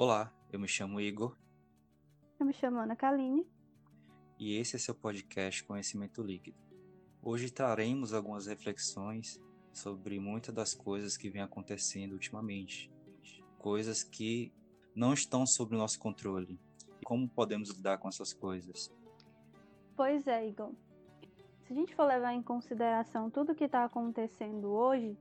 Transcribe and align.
Olá, 0.00 0.32
eu 0.52 0.60
me 0.60 0.68
chamo 0.68 1.00
Igor. 1.00 1.36
Eu 2.38 2.46
me 2.46 2.52
chamo 2.52 2.78
Ana 2.78 2.94
Kaline. 2.94 3.44
E 4.38 4.54
esse 4.54 4.76
é 4.76 4.78
seu 4.78 4.94
podcast 4.94 5.64
Conhecimento 5.64 6.22
Líquido. 6.22 6.56
Hoje 7.20 7.50
traremos 7.50 8.14
algumas 8.14 8.46
reflexões 8.46 9.40
sobre 9.72 10.20
muitas 10.20 10.54
das 10.54 10.72
coisas 10.72 11.16
que 11.16 11.28
vêm 11.28 11.42
acontecendo 11.42 12.12
ultimamente. 12.12 12.88
Coisas 13.58 14.04
que 14.04 14.52
não 14.94 15.12
estão 15.12 15.44
sob 15.44 15.74
o 15.74 15.78
nosso 15.78 15.98
controle. 15.98 16.60
Como 17.04 17.28
podemos 17.28 17.70
lidar 17.70 17.98
com 17.98 18.06
essas 18.08 18.32
coisas? 18.32 18.94
Pois 19.96 20.28
é, 20.28 20.46
Igor. 20.46 20.70
Se 21.66 21.72
a 21.72 21.74
gente 21.74 21.92
for 21.96 22.04
levar 22.04 22.34
em 22.34 22.42
consideração 22.44 23.28
tudo 23.28 23.52
que 23.52 23.64
está 23.64 23.84
acontecendo 23.84 24.68
hoje, 24.68 25.18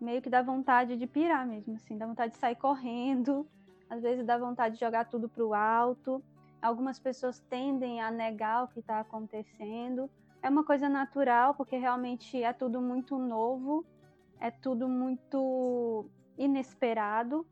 meio 0.00 0.20
que 0.20 0.28
dá 0.28 0.42
vontade 0.42 0.96
de 0.96 1.06
pirar 1.06 1.46
mesmo, 1.46 1.76
assim, 1.76 1.96
dá 1.96 2.08
vontade 2.08 2.32
de 2.32 2.40
sair 2.40 2.56
correndo, 2.56 3.48
às 3.88 4.02
vezes 4.02 4.24
dá 4.24 4.36
vontade 4.38 4.74
de 4.74 4.80
jogar 4.80 5.04
tudo 5.06 5.28
para 5.28 5.44
o 5.44 5.54
alto. 5.54 6.22
Algumas 6.60 6.98
pessoas 6.98 7.40
tendem 7.48 8.00
a 8.00 8.10
negar 8.10 8.64
o 8.64 8.68
que 8.68 8.80
está 8.80 9.00
acontecendo. 9.00 10.10
É 10.42 10.48
uma 10.48 10.64
coisa 10.64 10.88
natural, 10.88 11.54
porque 11.54 11.76
realmente 11.76 12.42
é 12.42 12.52
tudo 12.52 12.80
muito 12.80 13.18
novo, 13.18 13.84
é 14.40 14.50
tudo 14.50 14.88
muito 14.88 16.06
inesperado. 16.36 17.46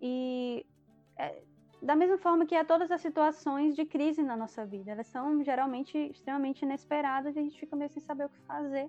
E 0.00 0.64
é, 1.16 1.42
da 1.82 1.96
mesma 1.96 2.18
forma 2.18 2.46
que 2.46 2.54
há 2.54 2.64
todas 2.64 2.90
as 2.90 3.00
situações 3.00 3.74
de 3.74 3.84
crise 3.84 4.22
na 4.22 4.36
nossa 4.36 4.64
vida, 4.66 4.90
elas 4.90 5.06
são 5.06 5.42
geralmente 5.42 5.96
extremamente 5.96 6.62
inesperadas 6.62 7.34
e 7.34 7.38
a 7.38 7.42
gente 7.42 7.58
fica 7.58 7.74
meio 7.74 7.90
sem 7.90 8.02
saber 8.02 8.26
o 8.26 8.28
que 8.28 8.40
fazer. 8.40 8.88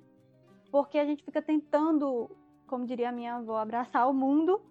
Porque 0.72 0.98
a 0.98 1.06
gente 1.06 1.24
fica 1.24 1.42
tentando, 1.42 2.30
como 2.68 2.86
diria 2.86 3.10
a 3.10 3.12
minha 3.12 3.36
avó, 3.36 3.58
abraçar 3.58 4.10
o 4.10 4.14
mundo, 4.14 4.62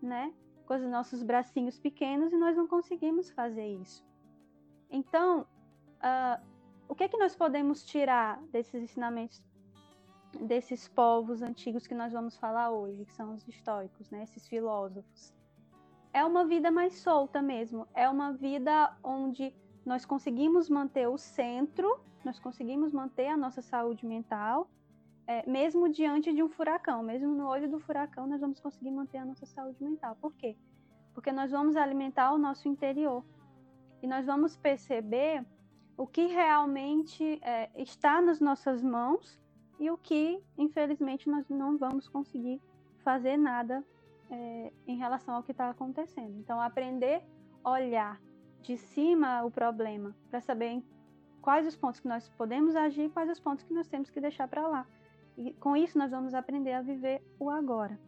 né? 0.00 0.32
Com 0.70 0.76
os 0.76 0.82
nossos 0.82 1.20
bracinhos 1.24 1.80
pequenos 1.80 2.32
e 2.32 2.36
nós 2.36 2.56
não 2.56 2.68
conseguimos 2.68 3.28
fazer 3.28 3.66
isso. 3.66 4.06
Então, 4.88 5.40
uh, 5.40 6.40
o 6.88 6.94
que 6.94 7.02
é 7.02 7.08
que 7.08 7.16
nós 7.16 7.34
podemos 7.34 7.84
tirar 7.84 8.40
desses 8.52 8.80
ensinamentos 8.80 9.42
desses 10.40 10.86
povos 10.86 11.42
antigos 11.42 11.88
que 11.88 11.94
nós 11.94 12.12
vamos 12.12 12.36
falar 12.36 12.70
hoje, 12.70 13.04
que 13.04 13.12
são 13.12 13.34
os 13.34 13.48
estoicos, 13.48 14.08
né, 14.10 14.22
esses 14.22 14.46
filósofos? 14.46 15.34
É 16.12 16.24
uma 16.24 16.44
vida 16.44 16.70
mais 16.70 17.00
solta 17.00 17.42
mesmo, 17.42 17.88
é 17.92 18.08
uma 18.08 18.32
vida 18.32 18.96
onde 19.02 19.52
nós 19.84 20.06
conseguimos 20.06 20.70
manter 20.70 21.08
o 21.08 21.18
centro, 21.18 22.00
nós 22.24 22.38
conseguimos 22.38 22.92
manter 22.92 23.26
a 23.26 23.36
nossa 23.36 23.60
saúde 23.60 24.06
mental, 24.06 24.70
é, 25.26 25.48
mesmo 25.48 25.88
diante 25.88 26.32
de 26.32 26.44
um 26.44 26.48
furacão, 26.48 27.02
mesmo 27.02 27.34
no 27.34 27.46
olho 27.46 27.68
do 27.68 27.80
furacão, 27.80 28.26
nós 28.26 28.40
vamos 28.40 28.60
conseguir 28.60 28.90
manter 28.90 29.18
a 29.18 29.24
nossa 29.24 29.46
saúde 29.46 29.82
mental. 29.82 30.16
Por 30.20 30.32
quê? 30.34 30.56
Porque 31.14 31.32
nós 31.32 31.50
vamos 31.50 31.76
alimentar 31.76 32.32
o 32.32 32.38
nosso 32.38 32.68
interior 32.68 33.24
e 34.02 34.06
nós 34.06 34.26
vamos 34.26 34.56
perceber 34.56 35.44
o 35.96 36.06
que 36.06 36.26
realmente 36.26 37.38
é, 37.42 37.70
está 37.76 38.22
nas 38.22 38.40
nossas 38.40 38.82
mãos 38.82 39.38
e 39.78 39.90
o 39.90 39.98
que, 39.98 40.42
infelizmente, 40.56 41.28
nós 41.28 41.48
não 41.48 41.76
vamos 41.76 42.08
conseguir 42.08 42.60
fazer 43.04 43.36
nada 43.36 43.84
é, 44.30 44.72
em 44.86 44.96
relação 44.96 45.34
ao 45.34 45.42
que 45.42 45.52
está 45.52 45.68
acontecendo. 45.68 46.38
Então, 46.38 46.60
aprender 46.60 47.22
a 47.62 47.70
olhar 47.70 48.20
de 48.62 48.76
cima 48.76 49.42
o 49.44 49.50
problema 49.50 50.14
para 50.30 50.40
saber 50.40 50.82
quais 51.40 51.66
os 51.66 51.76
pontos 51.76 52.00
que 52.00 52.08
nós 52.08 52.28
podemos 52.30 52.76
agir 52.76 53.04
e 53.04 53.10
quais 53.10 53.30
os 53.30 53.40
pontos 53.40 53.64
que 53.64 53.72
nós 53.72 53.88
temos 53.88 54.10
que 54.10 54.20
deixar 54.20 54.48
para 54.48 54.66
lá. 54.66 54.86
E 55.36 55.52
com 55.54 55.76
isso 55.76 55.98
nós 55.98 56.10
vamos 56.10 56.34
aprender 56.34 56.72
a 56.72 56.82
viver 56.82 57.22
o 57.38 57.50
agora. 57.50 57.98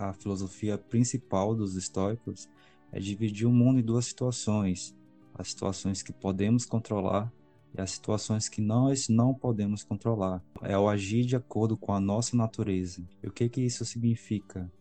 A 0.00 0.14
filosofia 0.14 0.78
principal 0.78 1.54
dos 1.54 1.76
estoicos 1.76 2.48
é 2.90 2.98
dividir 2.98 3.46
o 3.46 3.52
mundo 3.52 3.80
em 3.80 3.82
duas 3.82 4.06
situações: 4.06 4.96
as 5.34 5.50
situações 5.50 6.02
que 6.02 6.10
podemos 6.10 6.64
controlar 6.64 7.30
e 7.76 7.80
as 7.82 7.90
situações 7.90 8.48
que 8.48 8.62
nós 8.62 9.10
não 9.10 9.34
podemos 9.34 9.84
controlar. 9.84 10.42
É 10.62 10.76
o 10.78 10.88
agir 10.88 11.26
de 11.26 11.36
acordo 11.36 11.76
com 11.76 11.92
a 11.92 12.00
nossa 12.00 12.34
natureza. 12.34 13.06
E 13.22 13.28
o 13.28 13.30
que 13.30 13.46
que 13.50 13.60
isso 13.60 13.84
significa? 13.84 14.72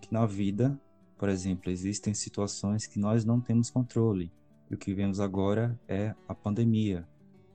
Que 0.00 0.12
na 0.12 0.24
vida, 0.26 0.80
por 1.18 1.28
exemplo, 1.28 1.72
existem 1.72 2.14
situações 2.14 2.86
que 2.86 3.00
nós 3.00 3.24
não 3.24 3.40
temos 3.40 3.70
controle. 3.70 4.30
E 4.70 4.74
o 4.76 4.78
que 4.78 4.94
vemos 4.94 5.18
agora 5.18 5.76
é 5.88 6.14
a 6.28 6.36
pandemia 6.36 7.04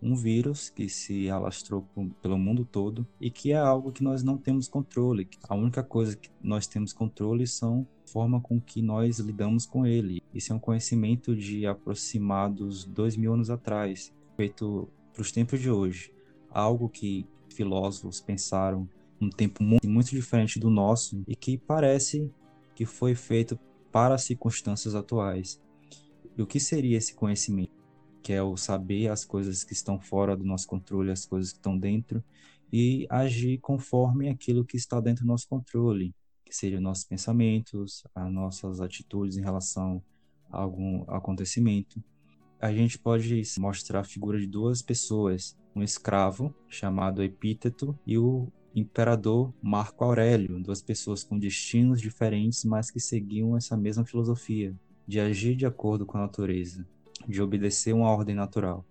um 0.03 0.15
vírus 0.15 0.69
que 0.69 0.89
se 0.89 1.29
alastrou 1.29 1.87
pelo 2.21 2.37
mundo 2.37 2.67
todo 2.69 3.07
e 3.21 3.31
que 3.31 3.53
é 3.53 3.57
algo 3.57 3.91
que 3.91 4.03
nós 4.03 4.21
não 4.21 4.37
temos 4.37 4.67
controle. 4.67 5.29
A 5.47 5.55
única 5.55 5.81
coisa 5.81 6.15
que 6.15 6.29
nós 6.41 6.67
temos 6.67 6.91
controle 6.91 7.47
são 7.47 7.87
a 8.05 8.11
forma 8.11 8.41
com 8.41 8.59
que 8.59 8.81
nós 8.81 9.19
lidamos 9.19 9.65
com 9.65 9.85
ele. 9.85 10.21
Isso 10.33 10.51
é 10.51 10.55
um 10.55 10.59
conhecimento 10.59 11.35
de 11.35 11.65
aproximados 11.65 12.83
dois 12.83 13.15
mil 13.15 13.33
anos 13.33 13.49
atrás, 13.49 14.13
feito 14.35 14.89
para 15.13 15.21
os 15.21 15.31
tempos 15.31 15.61
de 15.61 15.71
hoje. 15.71 16.11
Algo 16.51 16.89
que 16.89 17.25
filósofos 17.49 18.19
pensaram 18.19 18.89
um 19.21 19.29
tempo 19.29 19.63
muito, 19.63 19.87
muito 19.87 20.09
diferente 20.09 20.59
do 20.59 20.69
nosso 20.69 21.23
e 21.27 21.35
que 21.35 21.57
parece 21.57 22.29
que 22.75 22.85
foi 22.85 23.15
feito 23.15 23.57
para 23.91 24.15
as 24.15 24.23
circunstâncias 24.23 24.95
atuais. 24.95 25.61
E 26.35 26.41
o 26.41 26.47
que 26.47 26.59
seria 26.59 26.97
esse 26.97 27.13
conhecimento? 27.13 27.82
Que 28.23 28.31
é 28.31 28.41
o 28.41 28.55
saber 28.55 29.09
as 29.09 29.25
coisas 29.25 29.65
que 29.65 29.73
estão 29.73 29.99
fora 29.99 30.35
do 30.35 30.45
nosso 30.45 30.65
controle, 30.65 31.11
as 31.11 31.25
coisas 31.25 31.51
que 31.51 31.59
estão 31.59 31.77
dentro, 31.77 32.23
e 32.71 33.05
agir 33.09 33.59
conforme 33.59 34.29
aquilo 34.29 34.63
que 34.63 34.77
está 34.77 34.99
dentro 35.01 35.25
do 35.25 35.27
nosso 35.27 35.47
controle, 35.47 36.15
que 36.45 36.55
seriam 36.55 36.81
nossos 36.81 37.03
pensamentos, 37.03 38.03
as 38.15 38.31
nossas 38.31 38.79
atitudes 38.79 39.35
em 39.35 39.41
relação 39.41 40.01
a 40.49 40.61
algum 40.61 41.03
acontecimento. 41.09 42.01
A 42.61 42.73
gente 42.73 42.97
pode 42.97 43.43
mostrar 43.59 43.99
a 43.99 44.03
figura 44.05 44.39
de 44.39 44.47
duas 44.47 44.81
pessoas, 44.81 45.57
um 45.75 45.83
escravo 45.83 46.55
chamado 46.69 47.21
Epíteto 47.21 47.97
e 48.07 48.17
o 48.17 48.47
imperador 48.73 49.53
Marco 49.61 50.03
Aurélio, 50.03 50.63
duas 50.63 50.81
pessoas 50.81 51.23
com 51.23 51.37
destinos 51.37 51.99
diferentes, 51.99 52.63
mas 52.63 52.89
que 52.89 53.01
seguiam 53.01 53.57
essa 53.57 53.75
mesma 53.75 54.05
filosofia 54.05 54.73
de 55.05 55.19
agir 55.19 55.55
de 55.55 55.65
acordo 55.65 56.05
com 56.05 56.17
a 56.17 56.21
natureza 56.21 56.87
de 57.27 57.41
obedecer 57.41 57.93
uma 57.93 58.09
ordem 58.09 58.35
natural. 58.35 58.85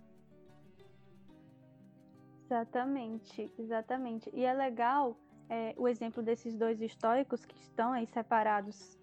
Exatamente, 2.46 3.50
exatamente. 3.58 4.30
E 4.34 4.44
é 4.44 4.52
legal 4.52 5.16
é, 5.48 5.74
o 5.76 5.88
exemplo 5.88 6.22
desses 6.22 6.56
dois 6.56 6.80
históricos 6.80 7.44
que 7.44 7.56
estão 7.56 7.92
aí 7.92 8.06
separados 8.06 8.98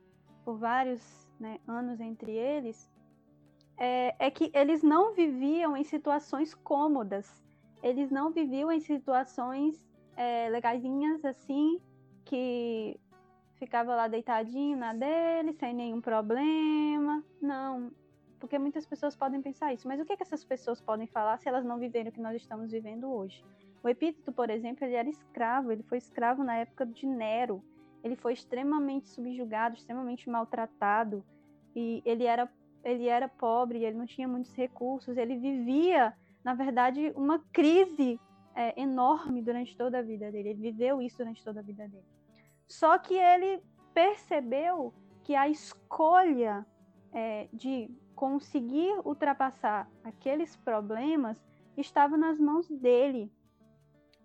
por 0.46 0.58
vários 0.58 1.28
né, 1.40 1.60
anos 1.68 2.00
entre 2.00 2.32
eles, 2.32 2.92
é, 3.78 4.16
é 4.20 4.30
que 4.30 4.52
eles 4.54 4.84
não 4.84 5.14
viviam 5.14 5.76
em 5.76 5.84
situações 5.84 6.54
cômodas, 6.54 7.42
eles 7.82 8.12
não 8.12 8.32
viviam 8.32 8.72
em 8.72 8.80
situações 8.80 9.88
é, 10.16 10.50
legaisinhas 10.50 11.24
assim, 11.24 11.80
que 12.26 13.00
ficava 13.56 13.96
lá 13.96 14.08
deitadinho 14.08 14.78
na 14.78 14.94
dele, 14.94 15.54
sem 15.54 15.74
nenhum 15.74 16.02
problema. 16.02 17.24
Não, 17.42 17.92
porque 18.40 18.58
muitas 18.58 18.86
pessoas 18.86 19.16
podem 19.16 19.42
pensar 19.42 19.74
isso, 19.74 19.88
mas 19.88 20.00
o 20.00 20.06
que, 20.06 20.16
que 20.16 20.24
essas 20.24 20.44
pessoas 20.44 20.82
podem 20.82 21.08
falar 21.08 21.38
se 21.38 21.48
elas 21.48 21.66
não 21.66 21.78
viverem 21.78 22.10
o 22.10 22.12
que 22.12 22.22
nós 22.22 22.36
estamos 22.36 22.72
vivendo 22.72 23.12
hoje? 23.12 23.44
O 23.84 23.90
Epíteto, 23.90 24.32
por 24.32 24.50
exemplo, 24.50 24.86
ele 24.86 24.96
era 24.96 25.10
escravo, 25.10 25.72
ele 25.72 25.84
foi 25.84 25.98
escravo 25.98 26.44
na 26.44 26.58
época 26.58 26.86
de 26.86 27.06
Nero, 27.06 27.64
ele 28.04 28.16
foi 28.16 28.34
extremamente 28.34 29.10
subjugado, 29.10 29.76
extremamente 29.76 30.30
maltratado, 30.30 31.24
e 31.76 32.02
ele 32.06 32.26
era, 32.26 32.50
ele 32.84 33.08
era 33.08 33.28
pobre, 33.28 33.84
ele 33.84 33.98
não 33.98 34.06
tinha 34.06 34.28
muitos 34.28 34.54
recursos, 34.56 35.18
ele 35.18 35.38
vivia, 35.38 36.14
na 36.44 36.54
verdade, 36.54 37.12
uma 37.16 37.40
crise 37.52 38.20
é, 38.56 38.80
enorme 38.82 39.42
durante 39.42 39.76
toda 39.78 40.00
a 40.00 40.02
vida 40.02 40.32
dele, 40.32 40.50
ele 40.50 40.62
viveu 40.62 41.02
isso 41.02 41.18
durante 41.18 41.44
toda 41.44 41.60
a 41.60 41.64
vida 41.64 41.88
dele. 41.88 42.06
Só 42.68 42.98
que 42.98 43.16
ele 43.16 43.62
percebeu 43.94 44.94
que 45.24 45.36
a 45.36 45.48
escolha 45.48 46.66
é, 47.14 47.48
de 47.54 47.90
conseguir 48.20 49.00
ultrapassar 49.06 49.90
aqueles 50.04 50.54
problemas 50.58 51.42
estava 51.78 52.18
nas 52.18 52.38
mãos 52.38 52.68
dele. 52.68 53.32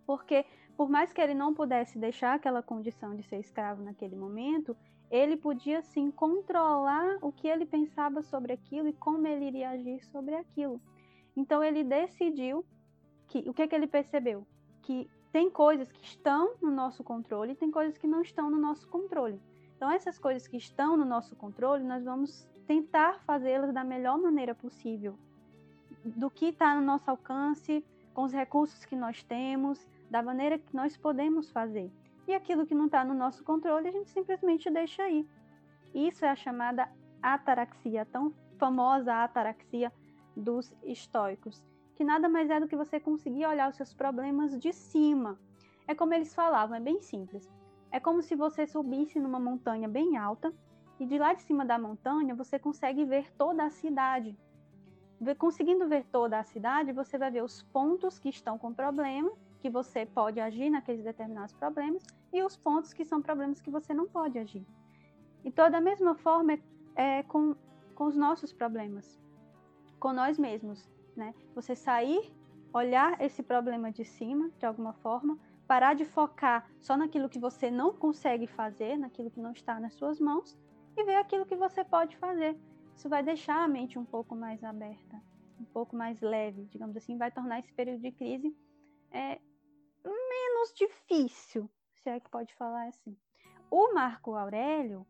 Porque, 0.05 0.45
por 0.77 0.91
mais 0.91 1.13
que 1.13 1.21
ele 1.21 1.33
não 1.33 1.55
pudesse 1.55 1.97
deixar 1.97 2.35
aquela 2.35 2.61
condição 2.61 3.15
de 3.15 3.23
ser 3.23 3.39
escravo 3.39 3.85
naquele 3.85 4.17
momento, 4.17 4.77
ele 5.09 5.37
podia 5.37 5.81
sim 5.81 6.11
controlar 6.11 7.19
o 7.23 7.31
que 7.31 7.47
ele 7.47 7.65
pensava 7.65 8.21
sobre 8.21 8.53
aquilo 8.53 8.89
e 8.89 8.93
como 8.93 9.29
ele 9.29 9.45
iria 9.45 9.71
agir 9.71 10.05
sobre 10.07 10.35
aquilo. 10.35 10.81
Então 11.37 11.63
ele 11.63 11.85
decidiu 11.85 12.65
que 13.29 13.49
o 13.49 13.55
que, 13.55 13.63
é 13.63 13.69
que 13.69 13.77
ele 13.77 13.87
percebeu? 13.87 14.45
Que 14.83 15.09
tem 15.31 15.49
coisas 15.49 15.93
que 15.93 16.05
estão 16.05 16.57
no 16.61 16.73
nosso 16.73 17.05
controle 17.05 17.53
e 17.53 17.57
tem 17.57 17.71
coisas 17.71 17.97
que 17.97 18.09
não 18.09 18.23
estão 18.23 18.51
no 18.51 18.59
nosso 18.59 18.89
controle. 18.89 19.41
Então 19.77 19.89
essas 19.89 20.19
coisas 20.19 20.49
que 20.49 20.57
estão 20.57 20.97
no 20.97 21.05
nosso 21.05 21.37
controle, 21.37 21.85
nós 21.85 22.05
vamos 22.05 22.45
tentar 22.67 23.21
fazê-las 23.21 23.73
da 23.73 23.85
melhor 23.85 24.19
maneira 24.19 24.55
possível, 24.55 25.19
do 26.05 26.31
que 26.31 26.47
está 26.47 26.75
no 26.75 26.83
nosso 26.83 27.11
alcance, 27.11 27.85
com 28.13 28.23
os 28.23 28.33
recursos 28.33 28.85
que 28.85 28.97
nós 28.97 29.23
temos, 29.23 29.87
da 30.11 30.23
maneira 30.23 30.59
que 30.59 30.75
nós 30.75 30.97
podemos 30.97 31.51
fazer. 31.51 31.91
E 32.27 32.35
aquilo 32.35 32.67
que 32.67 32.75
não 32.75 32.87
está 32.87 33.05
no 33.05 33.15
nosso 33.15 33.43
controle, 33.45 33.89
a 33.89 33.93
gente 33.93 34.11
simplesmente 34.11 34.71
deixa 34.71 35.03
aí. 35.03 35.27
Isso 35.95 36.25
é 36.25 36.31
a 36.31 36.37
chamada 36.37 36.89
ataraxia, 37.23 38.05
tão 38.07 38.33
famosa 38.59 39.23
ataraxia 39.23 39.93
dos 40.37 40.75
estoicos, 40.83 41.63
que 41.97 42.05
nada 42.05 42.29
mais 42.29 42.51
é 42.51 42.59
do 42.59 42.69
que 42.69 42.77
você 42.77 42.99
conseguir 42.99 43.47
olhar 43.47 43.69
os 43.69 43.77
seus 43.77 43.93
problemas 43.93 44.59
de 44.59 44.73
cima. 44.73 45.39
É 45.87 45.95
como 45.95 46.15
eles 46.15 46.35
falavam, 46.35 46.77
é 46.77 46.81
bem 46.81 47.01
simples. 47.01 47.51
É 47.91 48.01
como 48.01 48.23
se 48.23 48.35
você 48.35 48.67
subisse 48.67 49.21
numa 49.21 49.39
montanha 49.39 49.89
bem 49.89 50.17
alta 50.17 50.53
e 50.99 51.07
de 51.07 51.19
lá 51.19 51.33
de 51.35 51.43
cima 51.43 51.65
da 51.65 51.79
montanha 51.79 52.35
você 52.35 52.59
consegue 52.59 53.05
ver 53.05 53.33
toda 53.33 53.65
a 53.65 53.71
cidade. 53.71 54.37
Conseguindo 55.39 55.89
ver 55.89 56.05
toda 56.05 56.39
a 56.39 56.45
cidade, 56.45 56.93
você 56.93 57.17
vai 57.17 57.31
ver 57.31 57.43
os 57.43 57.63
pontos 57.63 58.19
que 58.19 58.29
estão 58.29 58.59
com 58.59 58.73
problema, 58.73 59.33
que 59.61 59.71
você 59.71 60.05
pode 60.05 60.41
agir 60.41 60.71
naqueles 60.71 61.03
determinados 61.03 61.55
problemas, 61.55 62.05
e 62.33 62.43
os 62.43 62.57
pontos 62.57 62.93
que 62.93 63.05
são 63.05 63.23
problemas 63.23 63.61
que 63.61 63.71
você 63.71 63.95
não 63.95 64.07
pode 64.07 64.39
agir. 64.39 64.67
Então, 65.45 65.71
da 65.71 65.81
mesma 65.81 66.15
forma, 66.15 66.59
é, 66.95 67.23
com, 67.23 67.55
com 67.95 68.05
os 68.05 68.17
nossos 68.17 68.53
problemas, 68.53 69.19
com 69.99 70.13
nós 70.13 70.39
mesmos, 70.39 70.89
né? 71.17 71.35
Você 71.55 71.75
sair, 71.75 72.31
olhar 72.73 73.21
esse 73.21 73.43
problema 73.43 73.91
de 73.91 74.05
cima, 74.05 74.51
de 74.59 74.67
alguma 74.67 74.93
forma, 74.95 75.39
parar 75.67 75.95
de 75.95 76.05
focar 76.05 76.69
só 76.81 76.97
naquilo 76.97 77.29
que 77.29 77.39
você 77.39 77.71
não 77.71 77.93
consegue 77.93 78.47
fazer, 78.47 78.99
naquilo 78.99 79.31
que 79.31 79.41
não 79.41 79.53
está 79.53 79.81
nas 79.81 79.95
suas 79.95 80.21
mãos, 80.21 80.57
e 80.97 81.05
ver 81.05 81.17
aquilo 81.17 81.47
que 81.47 81.57
você 81.57 81.85
pode 81.85 82.17
fazer. 82.17 82.57
Isso 82.95 83.09
vai 83.09 83.23
deixar 83.23 83.63
a 83.63 83.69
mente 83.69 83.99
um 83.99 84.05
pouco 84.05 84.37
mais 84.37 84.63
aberta, 84.63 85.21
um 85.61 85.65
pouco 85.65 85.97
mais 85.97 86.21
leve, 86.21 86.65
digamos 86.67 86.97
assim, 86.97 87.19
vai 87.19 87.31
tornar 87.31 87.59
esse 87.59 87.73
período 87.73 88.01
de 88.01 88.13
crise 88.13 88.57
é, 89.11 89.41
menos 90.05 90.75
difícil, 90.75 91.71
se 92.03 92.11
é 92.11 92.21
que 92.21 92.29
pode 92.29 92.55
falar 92.55 92.89
assim. 92.89 93.17
O 93.71 93.95
Marco 93.95 94.35
Aurélio, 94.35 95.07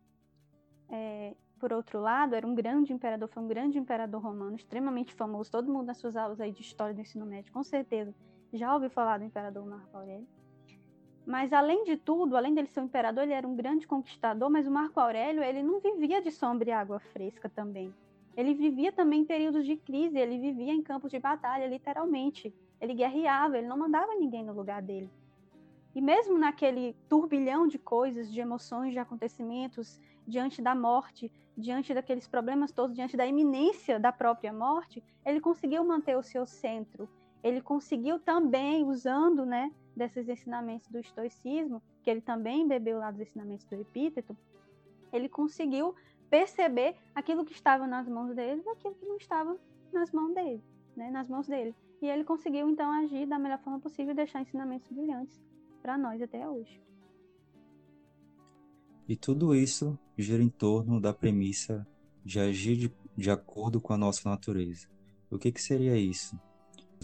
é, 0.89 1.35
por 1.59 1.73
outro 1.73 1.99
lado, 1.99 2.35
era 2.35 2.45
um 2.45 2.55
grande 2.55 2.93
imperador, 2.93 3.27
foi 3.29 3.41
um 3.41 3.47
grande 3.47 3.77
imperador 3.77 4.21
romano, 4.21 4.55
extremamente 4.55 5.13
famoso. 5.13 5.51
Todo 5.51 5.71
mundo 5.71 5.87
nas 5.87 5.97
suas 5.97 6.15
aulas 6.15 6.39
aí 6.39 6.51
de 6.51 6.61
história 6.61 6.93
do 6.93 7.01
ensino 7.01 7.25
médio, 7.25 7.51
com 7.51 7.63
certeza, 7.63 8.13
já 8.53 8.73
ouviu 8.73 8.89
falar 8.89 9.17
do 9.17 9.25
imperador 9.25 9.65
Marco 9.65 9.97
Aurélio. 9.97 10.27
Mas 11.25 11.51
além 11.51 11.83
de 11.83 11.97
tudo, 11.97 12.37
além 12.37 12.53
dele 12.53 12.67
ser 12.67 12.81
um 12.81 12.85
imperador, 12.85 13.23
ele 13.23 13.33
era 13.33 13.47
um 13.47 13.55
grande 13.55 13.87
conquistador, 13.87 14.49
mas 14.49 14.67
o 14.67 14.71
Marco 14.71 14.99
Aurélio, 14.99 15.43
ele 15.43 15.63
não 15.63 15.79
vivia 15.79 16.21
de 16.21 16.31
sombra 16.31 16.69
e 16.69 16.71
água 16.71 16.99
fresca 16.99 17.49
também. 17.49 17.93
Ele 18.37 18.53
vivia 18.53 18.91
também 18.91 19.21
em 19.21 19.25
períodos 19.25 19.65
de 19.65 19.75
crise, 19.75 20.19
ele 20.19 20.37
vivia 20.37 20.73
em 20.73 20.83
campos 20.83 21.09
de 21.09 21.19
batalha, 21.19 21.65
literalmente. 21.67 22.53
Ele 22.79 22.93
guerreava, 22.93 23.57
ele 23.57 23.67
não 23.67 23.77
mandava 23.77 24.13
ninguém 24.15 24.43
no 24.43 24.53
lugar 24.53 24.81
dele. 24.81 25.09
E 25.95 26.01
mesmo 26.01 26.37
naquele 26.37 26.93
turbilhão 27.09 27.65
de 27.65 27.79
coisas, 27.79 28.31
de 28.31 28.41
emoções, 28.41 28.91
de 28.91 28.99
acontecimentos, 28.99 29.99
diante 30.27 30.61
da 30.61 30.75
morte, 30.75 31.31
diante 31.57 31.93
daqueles 31.93 32.27
problemas 32.27 32.71
todos, 32.71 32.95
diante 32.95 33.15
da 33.15 33.25
iminência 33.25 33.97
da 33.97 34.11
própria 34.11 34.51
morte, 34.51 35.01
ele 35.25 35.39
conseguiu 35.39 35.83
manter 35.85 36.17
o 36.17 36.23
seu 36.23 36.45
centro. 36.45 37.09
Ele 37.45 37.61
conseguiu 37.61 38.17
também, 38.19 38.83
usando 38.83 39.45
né, 39.45 39.71
desses 39.95 40.27
ensinamentos 40.27 40.89
do 40.89 40.97
estoicismo, 40.97 41.79
que 42.01 42.09
ele 42.09 42.19
também 42.19 42.67
bebeu 42.67 42.97
lá 42.97 43.11
dos 43.11 43.21
ensinamentos 43.21 43.67
do 43.67 43.75
Epíteto, 43.75 44.35
ele 45.13 45.29
conseguiu 45.29 45.93
perceber 46.27 46.95
aquilo 47.13 47.45
que 47.45 47.53
estava 47.53 47.85
nas 47.85 48.09
mãos 48.09 48.35
dele 48.35 48.63
e 48.65 48.69
aquilo 48.69 48.95
que 48.95 49.05
não 49.05 49.17
estava 49.17 49.55
nas 49.93 50.11
mãos 50.11 50.33
dele, 50.33 50.59
né, 50.95 51.11
nas 51.11 51.29
mãos 51.29 51.47
dele. 51.47 51.75
E 52.01 52.07
ele 52.07 52.23
conseguiu 52.23 52.67
então 52.67 52.91
agir 52.91 53.27
da 53.27 53.37
melhor 53.37 53.59
forma 53.59 53.79
possível 53.79 54.13
e 54.13 54.15
deixar 54.15 54.41
ensinamentos 54.41 54.91
brilhantes 54.91 55.39
para 55.83 55.99
nós 55.99 56.19
até 56.23 56.49
hoje. 56.49 56.81
E 59.07 59.15
tudo 59.15 59.53
isso 59.53 59.95
gira 60.17 60.41
em 60.41 60.49
torno 60.49 60.99
da 60.99 61.13
premissa 61.13 61.87
de 62.23 62.39
agir 62.39 62.75
de, 62.75 62.91
de 63.15 63.29
acordo 63.29 63.79
com 63.79 63.93
a 63.93 63.97
nossa 63.97 64.27
natureza. 64.27 64.87
O 65.29 65.37
que, 65.37 65.51
que 65.51 65.61
seria 65.61 65.95
isso? 65.95 66.35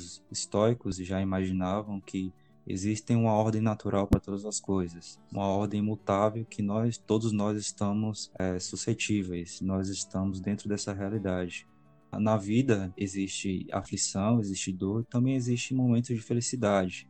Os 0.01 0.23
estoicos 0.31 0.97
já 0.97 1.21
imaginavam 1.21 2.01
que 2.01 2.33
existe 2.65 3.13
uma 3.13 3.33
ordem 3.33 3.61
natural 3.61 4.07
para 4.07 4.19
todas 4.19 4.45
as 4.45 4.59
coisas, 4.59 5.19
uma 5.31 5.45
ordem 5.47 5.79
imutável 5.79 6.45
que 6.45 6.61
nós, 6.61 6.97
todos 6.97 7.31
nós 7.31 7.57
estamos 7.59 8.31
é, 8.37 8.57
suscetíveis, 8.59 9.61
nós 9.61 9.89
estamos 9.89 10.39
dentro 10.39 10.67
dessa 10.67 10.93
realidade. 10.93 11.67
Na 12.11 12.35
vida 12.35 12.93
existe 12.97 13.67
aflição, 13.71 14.39
existe 14.39 14.71
dor, 14.71 15.05
também 15.05 15.35
existe 15.35 15.73
momentos 15.73 16.15
de 16.15 16.21
felicidade. 16.21 17.07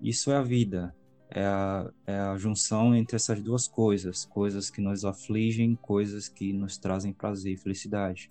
Isso 0.00 0.30
é 0.30 0.36
a 0.36 0.42
vida, 0.42 0.94
é 1.30 1.44
a, 1.44 1.90
é 2.06 2.18
a 2.18 2.36
junção 2.36 2.94
entre 2.94 3.16
essas 3.16 3.42
duas 3.42 3.68
coisas, 3.68 4.24
coisas 4.24 4.70
que 4.70 4.80
nos 4.80 5.04
afligem, 5.04 5.74
coisas 5.76 6.28
que 6.28 6.52
nos 6.52 6.78
trazem 6.78 7.12
prazer 7.12 7.52
e 7.52 7.56
felicidade. 7.56 8.30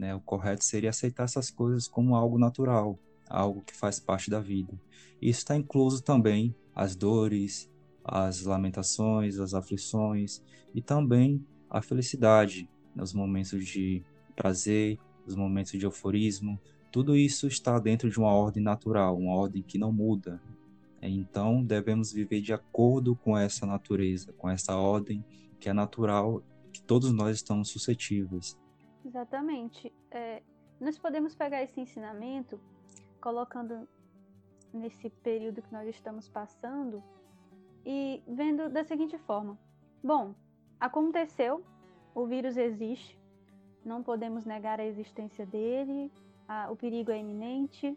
Né? 0.00 0.14
O 0.14 0.20
correto 0.20 0.64
seria 0.64 0.90
aceitar 0.90 1.24
essas 1.24 1.50
coisas 1.50 1.86
como 1.86 2.16
algo 2.16 2.38
natural, 2.38 2.98
algo 3.28 3.62
que 3.62 3.76
faz 3.76 4.00
parte 4.00 4.30
da 4.30 4.40
vida. 4.40 4.72
Isso 5.20 5.40
está 5.40 5.54
incluso 5.54 6.02
também 6.02 6.54
as 6.74 6.96
dores, 6.96 7.70
as 8.02 8.42
lamentações, 8.42 9.38
as 9.38 9.52
aflições 9.52 10.42
e 10.74 10.80
também 10.80 11.44
a 11.68 11.82
felicidade, 11.82 12.68
nos 12.96 13.12
momentos 13.12 13.64
de 13.66 14.02
prazer, 14.34 14.98
os 15.26 15.36
momentos 15.36 15.72
de 15.72 15.84
euforismo. 15.84 16.58
Tudo 16.90 17.14
isso 17.14 17.46
está 17.46 17.78
dentro 17.78 18.08
de 18.10 18.18
uma 18.18 18.32
ordem 18.32 18.62
natural, 18.62 19.18
uma 19.18 19.34
ordem 19.34 19.62
que 19.62 19.78
não 19.78 19.92
muda, 19.92 20.40
então, 21.02 21.64
devemos 21.64 22.12
viver 22.12 22.40
de 22.40 22.52
acordo 22.52 23.16
com 23.16 23.36
essa 23.36 23.64
natureza, 23.64 24.32
com 24.34 24.50
essa 24.50 24.76
ordem 24.76 25.24
que 25.58 25.68
é 25.68 25.72
natural, 25.72 26.42
que 26.72 26.82
todos 26.82 27.12
nós 27.12 27.36
estamos 27.36 27.68
suscetíveis. 27.70 28.58
Exatamente. 29.04 29.92
É, 30.10 30.42
nós 30.80 30.98
podemos 30.98 31.34
pegar 31.34 31.62
esse 31.62 31.80
ensinamento, 31.80 32.60
colocando 33.20 33.88
nesse 34.72 35.10
período 35.10 35.62
que 35.62 35.72
nós 35.72 35.88
estamos 35.88 36.28
passando, 36.28 37.02
e 37.84 38.22
vendo 38.26 38.68
da 38.68 38.84
seguinte 38.84 39.18
forma: 39.18 39.58
bom, 40.02 40.34
aconteceu, 40.78 41.64
o 42.14 42.26
vírus 42.26 42.56
existe, 42.56 43.18
não 43.84 44.02
podemos 44.02 44.44
negar 44.44 44.80
a 44.80 44.84
existência 44.84 45.46
dele, 45.46 46.10
a, 46.46 46.70
o 46.70 46.76
perigo 46.76 47.10
é 47.10 47.18
iminente, 47.18 47.96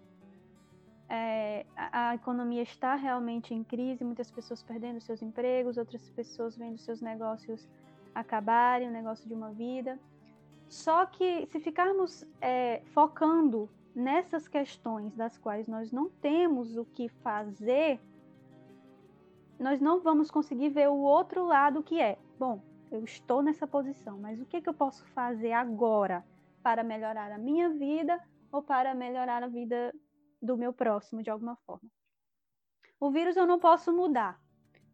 é, 1.10 1.66
a, 1.76 2.10
a, 2.10 2.16
economia 2.16 2.62
está 2.62 2.96
realmente 2.96 3.54
em 3.54 3.64
crise, 3.64 4.04
muitas 4.04 4.32
pessoas 4.32 4.64
perdendo 4.64 5.02
seus 5.02 5.22
empregos, 5.22 5.78
outras 5.78 6.10
pessoas 6.12 6.58
vendo 6.58 6.78
seus 6.78 7.02
negócios 7.02 7.68
acabarem, 8.16 8.88
o 8.88 8.92
negócio 8.92 9.28
de 9.28 9.34
uma 9.34 9.52
vida. 9.52 10.00
Só 10.74 11.06
que 11.06 11.46
se 11.46 11.60
ficarmos 11.60 12.26
é, 12.42 12.82
focando 12.96 13.70
nessas 13.94 14.48
questões 14.48 15.16
das 15.16 15.38
quais 15.38 15.68
nós 15.68 15.92
não 15.92 16.10
temos 16.10 16.76
o 16.78 16.84
que 16.84 17.08
fazer, 17.08 18.02
nós 19.60 19.80
não 19.80 20.02
vamos 20.02 20.32
conseguir 20.32 20.70
ver 20.70 20.90
o 20.90 20.98
outro 20.98 21.46
lado 21.46 21.84
que 21.84 22.02
é, 22.02 22.18
bom, 22.40 22.60
eu 22.90 23.04
estou 23.04 23.44
nessa 23.44 23.68
posição, 23.68 24.18
mas 24.18 24.42
o 24.42 24.48
que, 24.48 24.62
que 24.62 24.68
eu 24.68 24.74
posso 24.74 25.06
fazer 25.10 25.52
agora 25.52 26.26
para 26.64 26.84
melhorar 26.84 27.32
a 27.32 27.38
minha 27.38 27.70
vida 27.70 28.20
ou 28.52 28.64
para 28.64 28.96
melhorar 28.96 29.44
a 29.44 29.48
vida 29.48 29.94
do 30.42 30.58
meu 30.58 30.74
próximo 30.74 31.22
de 31.22 31.30
alguma 31.30 31.56
forma. 31.68 31.88
O 33.00 33.12
vírus 33.12 33.38
eu 33.38 33.46
não 33.46 33.60
posso 33.60 33.94
mudar, 33.94 34.42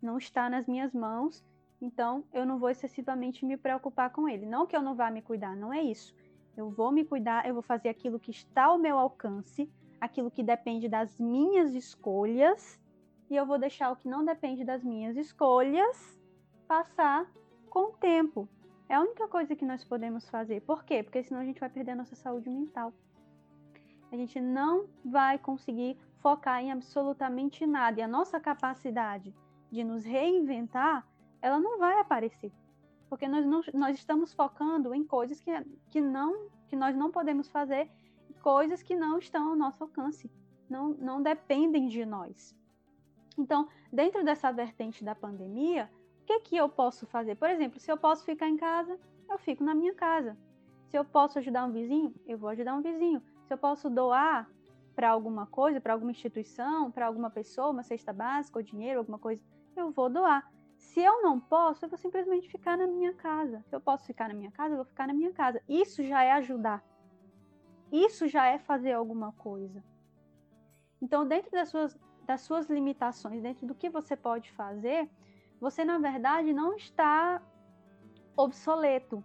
não 0.01 0.18
está 0.18 0.50
nas 0.50 0.68
minhas 0.68 0.94
mãos, 0.94 1.42
então 1.82 2.24
eu 2.34 2.46
não 2.46 2.60
vou 2.60 2.70
excessivamente 2.70 3.46
me 3.46 3.58
preocupar 3.58 4.10
com 4.12 4.28
ele. 4.28 4.46
Não 4.46 4.66
que 4.66 4.76
eu 4.76 4.82
não 4.82 4.96
vá 4.96 5.10
me 5.10 5.22
cuidar, 5.22 5.56
não 5.56 5.74
é 5.74 5.82
isso. 5.82 6.16
Eu 6.56 6.70
vou 6.70 6.92
me 6.92 7.06
cuidar, 7.06 7.48
eu 7.48 7.54
vou 7.54 7.64
fazer 7.64 7.90
aquilo 7.90 8.20
que 8.20 8.32
está 8.32 8.66
ao 8.66 8.78
meu 8.78 8.98
alcance, 8.98 9.70
aquilo 10.00 10.32
que 10.32 10.44
depende 10.44 10.90
das 10.90 11.20
minhas 11.20 11.74
escolhas, 11.74 12.80
e 13.30 13.36
eu 13.36 13.46
vou 13.46 13.58
deixar 13.58 13.92
o 13.92 13.96
que 13.96 14.08
não 14.08 14.26
depende 14.26 14.64
das 14.64 14.84
minhas 14.84 15.16
escolhas 15.16 16.20
passar 16.68 17.26
com 17.70 17.92
o 17.92 17.98
tempo. 17.98 18.48
É 18.88 18.96
a 18.96 19.02
única 19.02 19.28
coisa 19.28 19.56
que 19.56 19.66
nós 19.66 19.84
podemos 19.84 20.28
fazer. 20.30 20.62
Por 20.62 20.84
quê? 20.84 21.04
Porque 21.04 21.24
senão 21.24 21.42
a 21.42 21.46
gente 21.46 21.60
vai 21.60 21.70
perder 21.70 21.92
a 21.92 21.96
nossa 21.96 22.16
saúde 22.16 22.50
mental 22.50 22.92
a 24.12 24.16
gente 24.16 24.40
não 24.40 24.88
vai 25.06 25.38
conseguir 25.38 25.98
focar 26.18 26.62
em 26.62 26.72
absolutamente 26.72 27.66
nada. 27.66 28.00
E 28.00 28.04
a 28.04 28.08
nossa 28.08 28.40
capacidade 28.40 29.34
de 29.72 29.84
nos 29.84 30.04
reinventar, 30.04 31.06
ela 31.41 31.60
não 31.60 31.77
vai 31.77 32.00
aparecer. 32.00 32.51
Porque 33.10 33.27
nós, 33.27 33.46
não, 33.46 33.62
nós 33.74 33.98
estamos 33.98 34.34
focando 34.34 34.93
em 34.93 35.03
coisas 35.03 35.39
que, 35.39 35.51
que, 35.89 36.00
não, 36.00 36.48
que 36.67 36.75
nós 36.75 36.96
não 36.96 37.12
podemos 37.12 37.50
fazer, 37.50 37.89
coisas 38.41 38.84
que 38.84 38.96
não 38.96 39.17
estão 39.17 39.50
ao 39.50 39.55
nosso 39.55 39.84
alcance, 39.84 40.29
não, 40.69 40.89
não 40.89 41.22
dependem 41.22 41.88
de 41.88 42.05
nós. 42.05 42.55
Então, 43.38 43.67
dentro 43.91 44.24
dessa 44.24 44.51
vertente 44.51 45.03
da 45.03 45.15
pandemia, 45.15 45.89
o 46.22 46.25
que, 46.25 46.39
que 46.41 46.58
eu 46.58 46.69
posso 46.69 47.08
fazer? 47.08 47.36
Por 47.36 47.50
exemplo, 47.50 47.79
se 47.79 47.91
eu 47.91 47.98
posso 47.98 48.24
ficar 48.24 48.48
em 48.48 48.58
casa, 48.58 49.00
eu 49.29 49.38
fico 49.39 49.63
na 49.63 49.74
minha 49.74 49.93
casa. 49.93 50.38
Se 50.88 50.98
eu 50.98 51.05
posso 51.05 51.39
ajudar 51.39 51.65
um 51.65 51.72
vizinho, 51.72 52.13
eu 52.27 52.38
vou 52.38 52.50
ajudar 52.50 52.75
um 52.75 52.81
vizinho. 52.81 53.22
Se 53.46 53.53
eu 53.53 53.58
posso 53.58 53.89
doar 53.89 54.50
para 54.96 55.10
alguma 55.10 55.46
coisa, 55.46 55.79
para 55.79 55.93
alguma 55.93 56.12
instituição, 56.12 56.91
para 56.91 57.08
alguma 57.08 57.29
pessoa, 57.29 57.69
uma 57.69 57.84
cesta 57.84 58.12
básica, 58.12 58.60
ou 58.60 58.63
dinheiro, 58.63 59.00
alguma 59.00 59.17
coisa, 59.17 59.41
eu 59.75 59.91
vou 59.91 60.10
doar. 60.10 60.51
Se 60.80 61.02
eu 61.02 61.22
não 61.22 61.40
posso, 61.40 61.86
eu 61.86 61.90
vou 61.90 61.98
simplesmente 61.98 62.50
ficar 62.50 62.78
na 62.78 62.88
minha 62.88 63.14
casa. 63.14 63.62
Se 63.68 63.76
eu 63.76 63.82
posso 63.82 64.06
ficar 64.06 64.30
na 64.30 64.34
minha 64.34 64.52
casa, 64.52 64.74
eu 64.74 64.78
vou 64.78 64.86
ficar 64.86 65.08
na 65.08 65.14
minha 65.14 65.34
casa. 65.34 65.62
Isso 65.68 66.02
já 66.04 66.24
é 66.24 66.32
ajudar. 66.32 66.84
Isso 67.92 68.28
já 68.28 68.46
é 68.46 68.58
fazer 68.58 68.94
alguma 68.94 69.34
coisa. 69.34 69.84
Então, 71.02 71.28
dentro 71.28 71.52
das 71.52 71.70
suas, 71.70 72.00
das 72.26 72.42
suas 72.42 72.70
limitações, 72.70 73.42
dentro 73.42 73.68
do 73.68 73.76
que 73.76 73.90
você 73.90 74.16
pode 74.16 74.52
fazer, 74.54 75.10
você, 75.60 75.84
na 75.84 75.98
verdade, 75.98 76.54
não 76.54 76.74
está 76.74 77.42
obsoleto. 78.38 79.24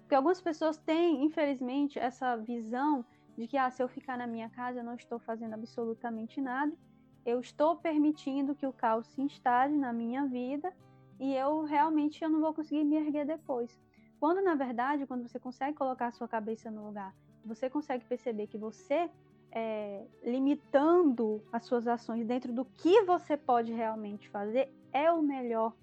Porque 0.00 0.14
algumas 0.16 0.40
pessoas 0.40 0.76
têm, 0.76 1.24
infelizmente, 1.24 2.00
essa 2.00 2.36
visão 2.36 3.04
de 3.38 3.46
que, 3.46 3.56
ah, 3.56 3.70
se 3.70 3.80
eu 3.80 3.88
ficar 3.88 4.18
na 4.18 4.26
minha 4.26 4.50
casa, 4.50 4.80
eu 4.80 4.84
não 4.84 4.94
estou 4.94 5.20
fazendo 5.20 5.54
absolutamente 5.54 6.40
nada, 6.40 6.76
eu 7.24 7.40
estou 7.40 7.76
permitindo 7.76 8.54
que 8.54 8.66
o 8.66 8.72
caos 8.72 9.06
se 9.08 9.20
instale 9.20 9.76
na 9.76 9.92
minha 9.92 10.26
vida 10.26 10.72
e 11.18 11.34
eu 11.34 11.64
realmente 11.64 12.22
eu 12.24 12.30
não 12.30 12.40
vou 12.40 12.54
conseguir 12.54 12.84
me 12.84 12.96
erguer 12.96 13.26
depois. 13.26 13.78
Quando, 14.18 14.42
na 14.42 14.54
verdade, 14.54 15.06
quando 15.06 15.26
você 15.26 15.38
consegue 15.38 15.76
colocar 15.76 16.08
a 16.08 16.12
sua 16.12 16.28
cabeça 16.28 16.70
no 16.70 16.86
lugar, 16.86 17.14
você 17.44 17.70
consegue 17.70 18.04
perceber 18.04 18.46
que 18.46 18.58
você, 18.58 19.10
é, 19.50 20.04
limitando 20.22 21.42
as 21.52 21.64
suas 21.64 21.86
ações 21.86 22.26
dentro 22.26 22.52
do 22.52 22.64
que 22.64 23.02
você 23.02 23.36
pode 23.36 23.72
realmente 23.72 24.28
fazer, 24.28 24.72
é 24.92 25.10
o 25.10 25.22
melhor 25.22 25.74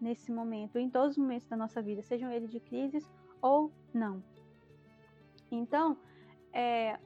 nesse 0.00 0.32
momento, 0.32 0.78
em 0.78 0.88
todos 0.88 1.12
os 1.12 1.18
momentos 1.18 1.46
da 1.48 1.56
nossa 1.56 1.82
vida, 1.82 2.02
sejam 2.02 2.30
eles 2.30 2.50
de 2.50 2.60
crises 2.60 3.08
ou 3.40 3.72
não. 3.92 4.22
Então, 5.50 5.96
é, 6.52 6.98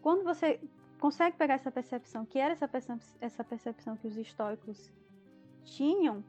quando 0.00 0.24
você 0.24 0.60
consegue 1.00 1.36
pegar 1.36 1.54
essa 1.54 1.72
percepção, 1.72 2.24
que 2.26 2.38
era 2.38 2.52
essa 2.52 2.68
percepção, 2.68 3.16
essa 3.20 3.42
percepção 3.42 3.96
que 3.96 4.06
os 4.06 4.16
estoicos 4.16 4.92
tinham, 5.64 6.22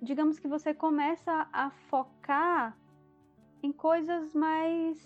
digamos 0.00 0.38
que 0.38 0.48
você 0.48 0.74
começa 0.74 1.46
a 1.52 1.70
focar 1.70 2.76
em 3.62 3.72
coisas 3.72 4.34
mais 4.34 4.98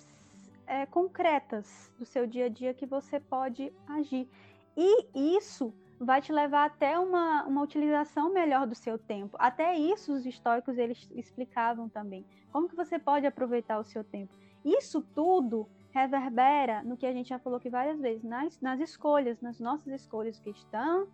é, 0.66 0.86
concretas 0.86 1.92
do 1.98 2.04
seu 2.04 2.26
dia 2.26 2.46
a 2.46 2.48
dia 2.48 2.72
que 2.72 2.86
você 2.86 3.18
pode 3.18 3.72
agir. 3.88 4.28
E 4.76 5.36
isso 5.36 5.74
vai 5.98 6.22
te 6.22 6.32
levar 6.32 6.64
até 6.64 6.98
uma, 6.98 7.44
uma 7.44 7.62
utilização 7.62 8.32
melhor 8.32 8.66
do 8.66 8.74
seu 8.74 8.96
tempo. 8.98 9.36
Até 9.38 9.76
isso 9.76 10.12
os 10.12 10.24
estoicos 10.24 10.78
eles 10.78 11.08
explicavam 11.14 11.88
também. 11.88 12.24
Como 12.52 12.68
que 12.68 12.76
você 12.76 12.98
pode 12.98 13.26
aproveitar 13.26 13.78
o 13.78 13.84
seu 13.84 14.02
tempo? 14.02 14.32
Isso 14.64 15.02
tudo 15.14 15.68
reverbera 15.92 16.82
no 16.82 16.96
que 16.96 17.06
a 17.06 17.12
gente 17.12 17.28
já 17.28 17.38
falou 17.38 17.58
aqui 17.58 17.68
várias 17.68 18.00
vezes, 18.00 18.22
nas, 18.22 18.60
nas 18.60 18.80
escolhas, 18.80 19.40
nas 19.40 19.58
nossas 19.58 19.92
escolhas 19.92 20.38
que 20.38 20.50
estão, 20.50 21.08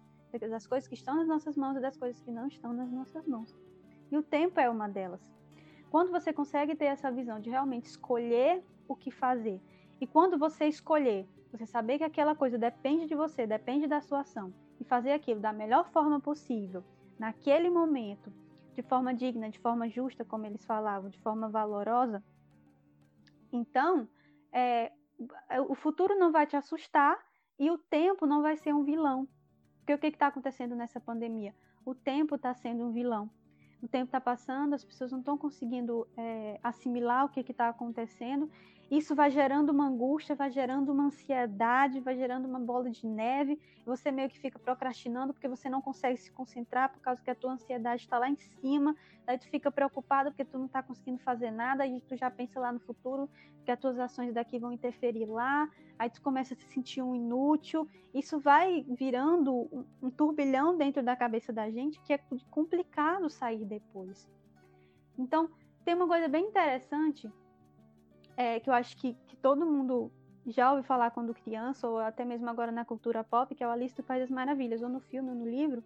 das 0.50 0.66
coisas 0.66 0.86
que 0.86 0.94
estão 0.94 1.16
nas 1.16 1.26
nossas 1.26 1.56
mãos 1.56 1.76
e 1.76 1.80
das 1.80 1.96
coisas 1.96 2.20
que 2.20 2.30
não 2.30 2.46
estão 2.46 2.72
nas 2.72 2.90
nossas 2.90 3.26
mãos. 3.26 3.56
E 4.10 4.16
o 4.16 4.22
tempo 4.22 4.60
é 4.60 4.68
uma 4.68 4.88
delas. 4.88 5.34
Quando 5.90 6.10
você 6.10 6.32
consegue 6.32 6.74
ter 6.74 6.86
essa 6.86 7.10
visão 7.10 7.40
de 7.40 7.48
realmente 7.48 7.86
escolher 7.86 8.62
o 8.86 8.94
que 8.94 9.10
fazer, 9.10 9.60
e 10.00 10.06
quando 10.06 10.38
você 10.38 10.66
escolher, 10.66 11.26
você 11.50 11.64
saber 11.64 11.96
que 11.98 12.04
aquela 12.04 12.34
coisa 12.34 12.58
depende 12.58 13.06
de 13.06 13.14
você, 13.14 13.46
depende 13.46 13.86
da 13.86 14.00
sua 14.02 14.20
ação, 14.20 14.52
e 14.78 14.84
fazer 14.84 15.12
aquilo 15.12 15.40
da 15.40 15.52
melhor 15.52 15.88
forma 15.88 16.20
possível, 16.20 16.84
naquele 17.18 17.70
momento, 17.70 18.30
de 18.74 18.82
forma 18.82 19.14
digna, 19.14 19.48
de 19.48 19.58
forma 19.58 19.88
justa, 19.88 20.22
como 20.22 20.44
eles 20.44 20.66
falavam, 20.66 21.08
de 21.08 21.18
forma 21.20 21.48
valorosa, 21.48 22.22
então 23.50 24.06
é, 24.52 24.92
o 25.68 25.74
futuro 25.74 26.18
não 26.18 26.30
vai 26.30 26.46
te 26.46 26.56
assustar 26.56 27.18
e 27.58 27.70
o 27.70 27.78
tempo 27.78 28.26
não 28.26 28.42
vai 28.42 28.56
ser 28.56 28.74
um 28.74 28.84
vilão. 28.84 29.28
Porque 29.78 29.94
o 29.94 29.98
que 29.98 30.08
está 30.08 30.26
acontecendo 30.26 30.74
nessa 30.74 31.00
pandemia? 31.00 31.54
O 31.84 31.94
tempo 31.94 32.34
está 32.34 32.52
sendo 32.54 32.84
um 32.84 32.92
vilão. 32.92 33.30
O 33.82 33.88
tempo 33.88 34.06
está 34.06 34.20
passando, 34.20 34.74
as 34.74 34.84
pessoas 34.84 35.12
não 35.12 35.18
estão 35.18 35.36
conseguindo 35.36 36.06
é, 36.16 36.58
assimilar 36.62 37.24
o 37.24 37.28
que 37.28 37.40
está 37.40 37.68
acontecendo 37.68 38.50
isso 38.90 39.16
vai 39.16 39.30
gerando 39.32 39.70
uma 39.70 39.88
angústia, 39.88 40.36
vai 40.36 40.48
gerando 40.50 40.92
uma 40.92 41.06
ansiedade, 41.06 41.98
vai 41.98 42.16
gerando 42.16 42.46
uma 42.46 42.60
bola 42.60 42.88
de 42.88 43.04
neve. 43.04 43.58
Você 43.84 44.12
meio 44.12 44.28
que 44.28 44.38
fica 44.38 44.60
procrastinando 44.60 45.32
porque 45.32 45.48
você 45.48 45.68
não 45.68 45.82
consegue 45.82 46.16
se 46.16 46.30
concentrar 46.30 46.92
por 46.92 47.00
causa 47.00 47.20
que 47.20 47.30
a 47.30 47.34
tua 47.34 47.52
ansiedade 47.52 48.02
está 48.02 48.16
lá 48.16 48.30
em 48.30 48.36
cima. 48.36 48.94
Daí 49.24 49.38
tu 49.38 49.48
fica 49.48 49.72
preocupado 49.72 50.30
porque 50.30 50.44
tu 50.44 50.56
não 50.56 50.66
está 50.66 50.84
conseguindo 50.84 51.18
fazer 51.18 51.50
nada 51.50 51.84
e 51.84 52.00
tu 52.00 52.16
já 52.16 52.30
pensa 52.30 52.60
lá 52.60 52.72
no 52.72 52.78
futuro 52.78 53.28
que 53.64 53.72
as 53.72 53.78
tuas 53.78 53.98
ações 53.98 54.32
daqui 54.32 54.56
vão 54.56 54.70
interferir 54.70 55.26
lá. 55.26 55.68
Aí 55.98 56.08
tu 56.08 56.22
começa 56.22 56.54
a 56.54 56.56
se 56.56 56.66
sentir 56.66 57.02
um 57.02 57.16
inútil. 57.16 57.88
Isso 58.14 58.38
vai 58.38 58.86
virando 58.88 59.84
um 60.00 60.10
turbilhão 60.10 60.76
dentro 60.76 61.02
da 61.02 61.16
cabeça 61.16 61.52
da 61.52 61.68
gente 61.68 62.00
que 62.02 62.12
é 62.12 62.20
complicado 62.52 63.28
sair 63.28 63.64
depois. 63.66 64.28
Então, 65.18 65.50
tem 65.84 65.94
uma 65.94 66.06
coisa 66.06 66.28
bem 66.28 66.46
interessante 66.46 67.30
é, 68.36 68.60
que 68.60 68.68
eu 68.68 68.74
acho 68.74 68.96
que, 68.96 69.14
que 69.26 69.36
todo 69.36 69.66
mundo 69.66 70.10
já 70.46 70.70
ouviu 70.70 70.84
falar 70.84 71.10
quando 71.10 71.34
criança, 71.34 71.88
ou 71.88 71.98
até 71.98 72.24
mesmo 72.24 72.48
agora 72.48 72.70
na 72.70 72.84
cultura 72.84 73.24
pop, 73.24 73.54
que 73.54 73.64
é 73.64 73.66
o 73.66 73.70
Alice 73.70 73.96
do 73.96 74.02
País 74.02 74.22
das 74.22 74.30
Maravilhas, 74.30 74.82
ou 74.82 74.88
no 74.88 75.00
filme, 75.00 75.30
ou 75.30 75.34
no 75.34 75.48
livro, 75.48 75.82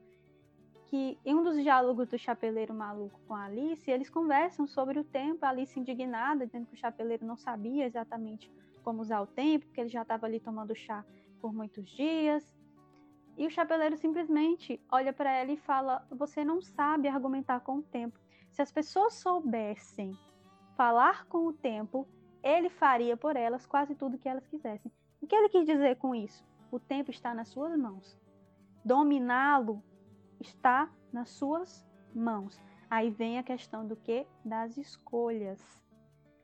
que 0.86 1.18
em 1.24 1.34
um 1.34 1.42
dos 1.42 1.56
diálogos 1.62 2.08
do 2.08 2.18
chapeleiro 2.18 2.74
maluco 2.74 3.20
com 3.26 3.34
a 3.34 3.44
Alice, 3.44 3.90
eles 3.90 4.10
conversam 4.10 4.66
sobre 4.66 4.98
o 4.98 5.04
tempo, 5.04 5.44
a 5.44 5.48
Alice 5.48 5.78
indignada, 5.78 6.44
dizendo 6.44 6.66
que 6.66 6.74
o 6.74 6.78
chapeleiro 6.78 7.24
não 7.24 7.36
sabia 7.36 7.86
exatamente 7.86 8.50
como 8.82 9.00
usar 9.00 9.20
o 9.20 9.26
tempo, 9.26 9.66
porque 9.66 9.80
ele 9.80 9.88
já 9.88 10.02
estava 10.02 10.26
ali 10.26 10.40
tomando 10.40 10.74
chá 10.74 11.04
por 11.40 11.52
muitos 11.52 11.88
dias. 11.88 12.59
E 13.40 13.46
o 13.46 13.50
chapeleiro 13.50 13.96
simplesmente 13.96 14.78
olha 14.92 15.14
para 15.14 15.32
ela 15.32 15.50
e 15.50 15.56
fala: 15.56 16.06
Você 16.10 16.44
não 16.44 16.60
sabe 16.60 17.08
argumentar 17.08 17.60
com 17.60 17.78
o 17.78 17.82
tempo. 17.82 18.20
Se 18.50 18.60
as 18.60 18.70
pessoas 18.70 19.14
soubessem 19.14 20.12
falar 20.76 21.24
com 21.24 21.46
o 21.46 21.52
tempo, 21.54 22.06
ele 22.42 22.68
faria 22.68 23.16
por 23.16 23.36
elas 23.36 23.64
quase 23.64 23.94
tudo 23.94 24.18
que 24.18 24.28
elas 24.28 24.46
quisessem. 24.46 24.92
O 25.22 25.26
que 25.26 25.34
ele 25.34 25.48
quis 25.48 25.64
dizer 25.64 25.96
com 25.96 26.14
isso? 26.14 26.44
O 26.70 26.78
tempo 26.78 27.10
está 27.10 27.32
nas 27.32 27.48
suas 27.48 27.74
mãos. 27.78 28.14
Dominá-lo 28.84 29.82
está 30.38 30.90
nas 31.10 31.30
suas 31.30 31.88
mãos. 32.14 32.60
Aí 32.90 33.08
vem 33.08 33.38
a 33.38 33.42
questão 33.42 33.86
do 33.86 33.96
que? 33.96 34.26
Das 34.44 34.76
escolhas. 34.76 35.80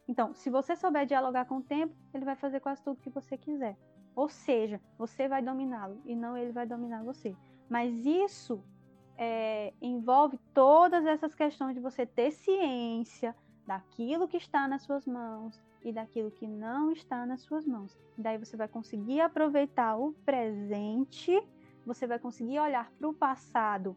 Então, 0.09 0.35
se 0.35 0.49
você 0.49 0.75
souber 0.75 1.05
dialogar 1.05 1.45
com 1.45 1.59
o 1.59 1.63
tempo, 1.63 1.95
ele 2.15 2.25
vai 2.25 2.37
fazer 2.37 2.61
quase 2.61 2.83
tudo 2.83 3.03
que 3.03 3.11
você 3.11 3.37
quiser. 3.37 3.77
Ou 4.17 4.29
seja, 4.29 4.81
você 4.99 5.29
vai 5.29 5.43
dominá-lo 5.43 6.01
e 6.05 6.17
não 6.17 6.37
ele 6.37 6.51
vai 6.51 6.67
dominar 6.67 7.05
você. 7.05 7.37
Mas 7.69 7.95
isso 8.05 8.61
é, 9.17 9.73
envolve 9.81 10.39
todas 10.53 11.07
essas 11.07 11.35
questões 11.35 11.75
de 11.75 11.81
você 11.81 12.05
ter 12.05 12.33
ciência 12.33 13.37
daquilo 13.65 14.27
que 14.27 14.39
está 14.39 14.67
nas 14.67 14.83
suas 14.83 15.07
mãos, 15.07 15.61
e 15.87 15.93
daquilo 15.93 16.33
que 16.33 16.49
não 16.49 16.91
está 16.91 17.25
nas 17.25 17.43
suas 17.43 17.65
mãos. 17.65 17.97
Daí 18.19 18.37
você 18.37 18.57
vai 18.57 18.67
conseguir 18.67 19.21
aproveitar 19.21 19.97
o 19.97 20.13
presente, 20.25 21.41
você 21.87 22.09
vai 22.09 22.19
conseguir 22.19 22.59
olhar 22.59 22.91
para 22.99 23.09
o 23.09 23.15
passado, 23.15 23.97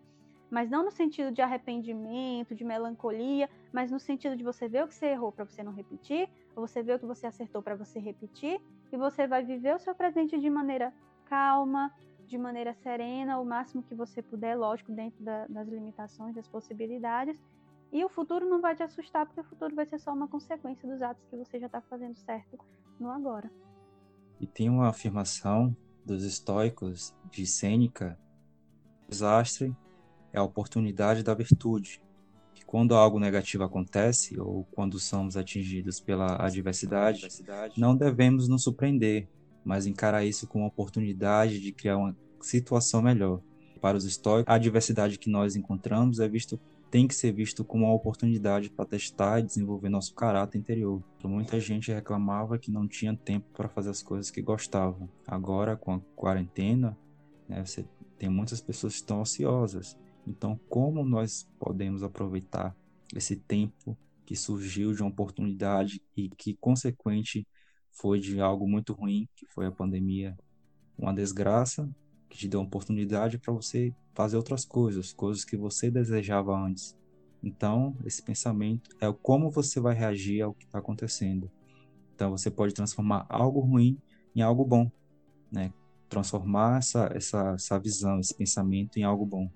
mas 0.52 0.70
não 0.70 0.86
no 0.86 0.92
sentido 0.92 1.32
de 1.32 1.42
arrependimento, 1.42 2.54
de 2.54 2.64
melancolia, 2.64 3.50
mas 3.74 3.90
no 3.90 4.00
sentido 4.00 4.36
de 4.36 4.44
você 4.44 4.68
ver 4.68 4.84
o 4.84 4.88
que 4.88 4.94
você 4.94 5.08
errou 5.08 5.32
para 5.32 5.46
você 5.46 5.64
não 5.64 5.74
repetir, 5.74 6.30
você 6.60 6.84
ver 6.84 6.96
o 6.96 7.00
que 7.00 7.06
você 7.06 7.28
acertou 7.28 7.62
para 7.62 7.76
você 7.76 8.00
repetir, 8.00 8.62
e 8.92 8.98
você 8.98 9.28
vai 9.28 9.44
viver 9.44 9.76
o 9.76 9.80
seu 9.80 9.96
presente 9.96 10.40
de 10.40 10.50
maneira 10.50 10.94
calma, 11.26 11.94
de 12.26 12.38
maneira 12.38 12.74
serena, 12.74 13.40
o 13.40 13.46
máximo 13.46 13.84
que 13.84 13.96
você 13.96 14.22
puder, 14.22 14.56
lógico, 14.56 14.92
dentro 14.92 15.24
da, 15.24 15.48
das 15.48 15.68
limitações, 15.68 16.36
das 16.36 16.48
possibilidades, 16.48 17.42
e 17.92 18.06
o 18.06 18.10
futuro 18.10 18.48
não 18.48 18.62
vai 18.62 18.76
te 18.76 18.84
assustar, 18.84 19.26
porque 19.26 19.42
o 19.42 19.44
futuro 19.44 19.76
vai 19.76 19.86
ser 19.86 20.00
só 20.00 20.14
uma 20.14 20.28
consequência 20.28 20.88
dos 20.88 21.02
atos 21.02 21.26
que 21.26 21.36
você 21.36 21.60
já 21.60 21.66
está 21.66 21.82
fazendo 21.82 22.16
certo 22.18 22.60
no 23.00 23.10
agora. 23.10 23.52
E 24.40 24.46
tem 24.46 24.70
uma 24.70 24.90
afirmação 24.90 25.76
dos 26.06 26.24
estoicos 26.24 27.16
de 27.32 27.46
Sêneca: 27.48 28.18
desastre 29.08 29.76
é 30.32 30.40
a 30.40 30.44
oportunidade 30.44 31.24
da 31.24 31.34
virtude. 31.34 32.02
Quando 32.70 32.94
algo 32.94 33.20
negativo 33.20 33.64
acontece 33.64 34.40
ou 34.40 34.64
quando 34.72 35.00
somos 35.00 35.36
atingidos 35.36 36.00
pela 36.00 36.36
adversidade, 36.36 37.28
não 37.76 37.96
devemos 37.96 38.48
nos 38.48 38.62
surpreender, 38.62 39.28
mas 39.66 39.88
encarar 39.88 40.24
isso 40.24 40.46
como 40.46 40.66
uma 40.66 40.68
oportunidade 40.68 41.60
de 41.60 41.72
criar 41.72 41.98
uma 41.98 42.16
situação 42.40 43.02
melhor. 43.02 43.42
Para 43.82 43.98
os 43.98 44.06
estoicos, 44.06 44.46
a 44.48 44.54
adversidade 44.54 45.18
que 45.18 45.32
nós 45.32 45.56
encontramos 45.56 46.20
é 46.20 46.28
visto 46.28 46.60
tem 46.92 47.08
que 47.08 47.16
ser 47.16 47.32
visto 47.32 47.64
como 47.64 47.86
uma 47.86 47.94
oportunidade 47.94 48.70
para 48.70 48.86
testar 48.86 49.40
e 49.40 49.44
desenvolver 49.44 49.90
nosso 49.90 50.14
caráter 50.14 50.60
interior. 50.60 51.02
Muita 51.24 51.60
gente 51.60 51.92
reclamava 51.92 52.60
que 52.60 52.70
não 52.70 52.88
tinha 52.88 53.16
tempo 53.16 53.48
para 53.52 53.68
fazer 53.68 53.90
as 53.90 54.04
coisas 54.04 54.30
que 54.30 54.44
gostavam. 54.44 55.10
Agora, 55.26 55.76
com 55.76 55.96
a 55.96 56.00
quarentena, 56.16 56.96
né, 57.48 57.66
você 57.66 57.84
tem 58.20 58.30
muitas 58.30 58.62
pessoas 58.62 58.94
que 58.94 59.00
estão 59.00 59.22
ociosas. 59.22 59.98
Então, 60.28 60.60
como 60.70 61.04
nós 61.04 61.48
podemos 61.60 62.04
aproveitar 62.04 62.76
esse 63.16 63.36
tempo 63.36 63.98
que 64.26 64.36
surgiu 64.36 64.94
de 64.94 65.02
uma 65.02 65.10
oportunidade 65.10 66.02
e 66.16 66.30
que, 66.30 66.56
consequente, 66.56 67.48
foi 67.92 68.20
de 68.20 68.40
algo 68.40 68.68
muito 68.68 68.94
ruim, 68.94 69.28
que 69.36 69.46
foi 69.48 69.66
a 69.66 69.72
pandemia, 69.72 70.38
uma 70.98 71.14
desgraça, 71.14 71.90
que 72.30 72.38
te 72.38 72.48
deu 72.48 72.60
uma 72.60 72.68
oportunidade 72.68 73.40
para 73.40 73.54
você 73.54 73.94
fazer 74.14 74.38
outras 74.38 74.64
coisas, 74.64 75.12
coisas 75.12 75.44
que 75.44 75.58
você 75.58 75.90
desejava 75.90 76.56
antes. 76.56 76.96
Então, 77.42 77.96
esse 78.06 78.22
pensamento 78.22 78.90
é 79.00 79.12
como 79.12 79.50
você 79.50 79.80
vai 79.80 79.96
reagir 79.96 80.42
ao 80.42 80.54
que 80.54 80.66
está 80.66 80.80
acontecendo. 80.80 81.50
Então, 82.14 82.32
você 82.32 82.52
pode 82.52 82.74
transformar 82.74 83.26
algo 83.30 83.62
ruim 83.62 83.98
em 84.36 84.42
algo 84.42 84.64
bom, 84.66 84.92
né? 85.52 85.74
Transformar 86.10 86.80
essa, 86.80 87.10
essa, 87.16 87.54
essa 87.54 87.80
visão, 87.80 88.20
esse 88.20 88.36
pensamento 88.36 88.98
em 88.98 89.04
algo 89.04 89.26
bom. 89.26 89.50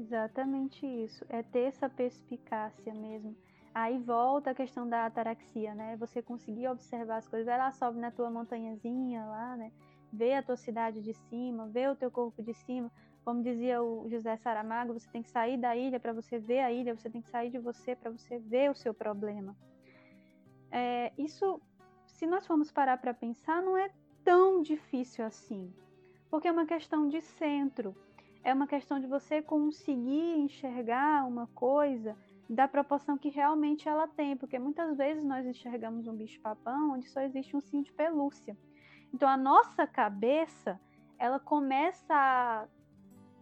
Exatamente 0.00 0.86
isso. 0.86 1.26
É 1.28 1.42
ter 1.42 1.68
essa 1.68 1.88
perspicácia 1.88 2.94
mesmo. 2.94 3.36
Aí 3.74 3.98
volta 3.98 4.50
a 4.50 4.54
questão 4.54 4.88
da 4.88 5.04
ataraxia, 5.04 5.74
né? 5.74 5.94
Você 5.98 6.22
conseguir 6.22 6.68
observar 6.68 7.18
as 7.18 7.28
coisas. 7.28 7.46
Vai 7.46 7.58
lá, 7.58 7.70
sobe 7.70 7.98
na 8.00 8.10
tua 8.10 8.30
montanhazinha 8.30 9.24
lá, 9.26 9.56
né? 9.56 9.70
Vê 10.10 10.34
a 10.34 10.42
tua 10.42 10.56
cidade 10.56 11.02
de 11.02 11.12
cima, 11.12 11.68
vê 11.68 11.86
o 11.86 11.94
teu 11.94 12.10
corpo 12.10 12.42
de 12.42 12.54
cima. 12.54 12.90
Como 13.22 13.42
dizia 13.42 13.82
o 13.82 14.08
José 14.08 14.36
Saramago, 14.38 14.94
você 14.94 15.08
tem 15.10 15.22
que 15.22 15.30
sair 15.30 15.58
da 15.58 15.76
ilha 15.76 16.00
para 16.00 16.14
você 16.14 16.38
ver 16.38 16.60
a 16.60 16.72
ilha, 16.72 16.96
você 16.96 17.10
tem 17.10 17.20
que 17.20 17.28
sair 17.28 17.50
de 17.50 17.58
você 17.58 17.94
para 17.94 18.10
você 18.10 18.38
ver 18.38 18.70
o 18.70 18.74
seu 18.74 18.94
problema. 18.94 19.54
É, 20.72 21.12
isso, 21.18 21.60
se 22.06 22.26
nós 22.26 22.46
formos 22.46 22.72
parar 22.72 22.96
para 22.96 23.12
pensar, 23.12 23.62
não 23.62 23.76
é 23.76 23.90
tão 24.24 24.62
difícil 24.62 25.24
assim, 25.24 25.72
porque 26.30 26.48
é 26.48 26.52
uma 26.52 26.64
questão 26.64 27.06
de 27.06 27.20
centro, 27.20 27.94
é 28.42 28.52
uma 28.54 28.66
questão 28.66 28.98
de 28.98 29.06
você 29.06 29.42
conseguir 29.42 30.38
enxergar 30.38 31.26
uma 31.26 31.46
coisa 31.48 32.16
da 32.48 32.66
proporção 32.66 33.16
que 33.16 33.28
realmente 33.28 33.88
ela 33.88 34.08
tem, 34.08 34.36
porque 34.36 34.58
muitas 34.58 34.96
vezes 34.96 35.24
nós 35.24 35.46
enxergamos 35.46 36.08
um 36.08 36.16
bicho-papão 36.16 36.92
onde 36.92 37.08
só 37.08 37.20
existe 37.20 37.56
um 37.56 37.60
cinto 37.60 37.86
de 37.86 37.92
pelúcia. 37.92 38.56
Então 39.14 39.28
a 39.28 39.36
nossa 39.36 39.86
cabeça, 39.86 40.80
ela 41.18 41.38
começa 41.38 42.14
a 42.14 42.66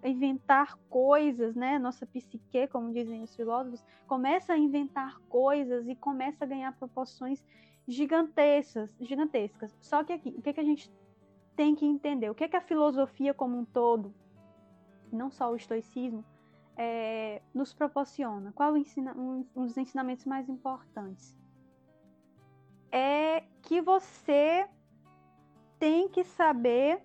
inventar 0.08 0.76
coisas, 0.90 1.54
né? 1.54 1.78
Nossa 1.78 2.06
psique, 2.06 2.68
como 2.68 2.92
dizem 2.92 3.22
os 3.22 3.34
filósofos, 3.34 3.84
começa 4.06 4.52
a 4.52 4.58
inventar 4.58 5.18
coisas 5.28 5.88
e 5.88 5.94
começa 5.94 6.44
a 6.44 6.46
ganhar 6.46 6.76
proporções 6.76 7.42
gigantescas, 7.86 8.90
gigantescas. 9.00 9.74
Só 9.80 10.04
que 10.04 10.12
aqui, 10.12 10.34
o 10.36 10.42
que, 10.42 10.52
que 10.52 10.60
a 10.60 10.64
gente 10.64 10.92
tem 11.56 11.74
que 11.74 11.86
entender? 11.86 12.30
O 12.30 12.34
que, 12.34 12.46
que 12.46 12.56
a 12.56 12.60
filosofia 12.60 13.32
como 13.32 13.58
um 13.58 13.64
todo, 13.64 14.14
não 15.12 15.30
só 15.30 15.50
o 15.50 15.56
estoicismo, 15.56 16.24
é, 16.76 17.42
nos 17.52 17.72
proporciona? 17.72 18.52
Qual 18.52 18.76
ensina, 18.76 19.12
um, 19.16 19.44
um 19.54 19.66
dos 19.66 19.76
ensinamentos 19.76 20.24
mais 20.24 20.48
importantes? 20.48 21.36
É 22.90 23.44
que 23.62 23.80
você 23.80 24.68
tem 25.78 26.08
que 26.08 26.24
saber 26.24 27.02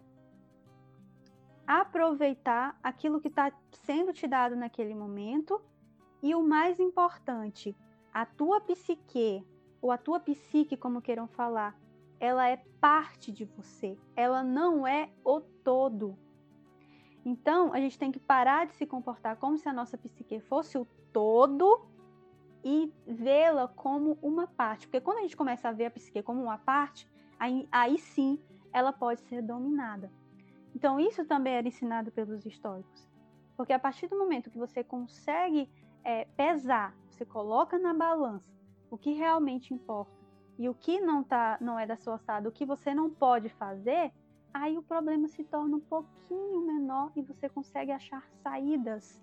aproveitar 1.65 2.77
aquilo 2.83 3.19
que 3.19 3.27
está 3.27 3.51
sendo 3.72 4.13
te 4.13 4.27
dado 4.27 4.55
naquele 4.55 4.93
momento 4.93 5.62
e 6.22 6.36
o 6.36 6.41
mais 6.41 6.79
importante, 6.79 7.75
a 8.13 8.25
tua 8.25 8.62
psique 8.62 9.45
ou 9.81 9.91
a 9.91 9.98
tua 9.98 10.19
psique, 10.19 10.77
como 10.77 11.01
queiram 11.01 11.27
falar, 11.27 11.77
ela 12.19 12.48
é 12.48 12.57
parte 12.79 13.31
de 13.31 13.43
você, 13.43 13.98
ela 14.15 14.41
não 14.41 14.88
é 14.88 15.10
o 15.25 15.41
todo. 15.41 16.17
Então, 17.25 17.74
a 17.74 17.80
gente 17.80 17.98
tem 17.98 18.12
que 18.12 18.20
parar 18.20 18.65
de 18.65 18.74
se 18.74 18.86
comportar 18.86 19.38
como 19.38 19.58
se 19.58 19.68
a 19.70 19.74
nossa 19.74 19.98
psique 19.98 20.39
fosse 20.42 20.77
o 20.77 20.86
todo 21.12 21.86
e 22.63 22.92
vê-la 23.08 23.68
como 23.68 24.18
uma 24.22 24.48
parte. 24.48 24.88
Porque 24.88 25.01
quando 25.01 25.20
a 25.20 25.22
gente 25.22 25.38
começa 25.38 25.70
a 25.70 25.72
ver 25.72 25.86
a 25.86 25.92
psique 25.92 26.22
como 26.22 26.44
uma 26.44 26.58
parte, 26.58 27.10
aí, 27.39 27.68
aí 27.72 27.98
sim 27.98 28.39
ela 28.74 28.92
pode 28.92 29.22
ser 29.22 29.42
dominada. 29.42 30.12
Então, 30.75 31.00
isso 31.00 31.24
também 31.25 31.53
era 31.53 31.68
ensinado 31.68 32.12
pelos 32.12 32.46
estoicos. 32.46 33.08
Porque 33.56 33.72
a 33.72 33.80
partir 33.80 34.08
do 34.08 34.18
momento 34.18 34.50
que 34.50 34.58
você 34.58 34.84
consegue 34.84 35.70
é, 36.03 36.25
pesar, 36.36 36.96
você 37.10 37.24
coloca 37.24 37.77
na 37.77 37.94
balança 37.94 38.51
o 38.89 38.98
que 38.98 39.13
realmente 39.13 39.74
importa 39.74 40.24
e 40.58 40.68
o 40.68 40.74
que 40.74 41.00
não, 41.00 41.24
tá, 41.24 41.58
não 41.62 41.80
é 41.80 41.86
da 41.86 41.96
sua 41.96 42.13
alçada, 42.13 42.48
o 42.48 42.51
que 42.51 42.65
você 42.65 42.94
não 42.94 43.10
pode 43.10 43.50
fazer, 43.50 44.12
aí 44.53 44.77
o 44.77 44.83
problema 44.83 45.27
se 45.27 45.43
torna 45.43 45.77
um 45.77 45.79
pouquinho 45.79 46.61
menor 46.61 47.11
e 47.16 47.22
você 47.22 47.50
consegue 47.50 47.92
achar 47.92 48.24
saídas 48.44 49.22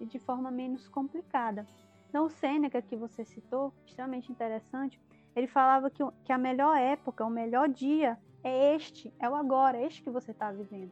de 0.00 0.18
forma 0.18 0.50
menos 0.50 0.88
complicada. 0.88 1.66
Então, 2.08 2.24
o 2.24 2.30
Sêneca, 2.30 2.80
que 2.80 2.96
você 2.96 3.24
citou, 3.24 3.72
extremamente 3.86 4.32
interessante, 4.32 5.00
ele 5.36 5.46
falava 5.46 5.90
que, 5.90 6.02
que 6.24 6.32
a 6.32 6.38
melhor 6.38 6.76
época, 6.76 7.24
o 7.24 7.30
melhor 7.30 7.68
dia 7.68 8.18
é 8.42 8.74
este, 8.74 9.12
é 9.18 9.28
o 9.28 9.34
agora, 9.34 9.76
é 9.76 9.86
este 9.86 10.02
que 10.02 10.10
você 10.10 10.30
está 10.32 10.50
vivendo. 10.50 10.90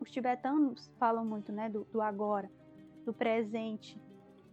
Os 0.00 0.10
tibetanos 0.10 0.90
falam 0.98 1.24
muito 1.24 1.52
né, 1.52 1.68
do, 1.68 1.84
do 1.84 2.02
agora, 2.02 2.50
do 3.04 3.12
presente, 3.12 4.00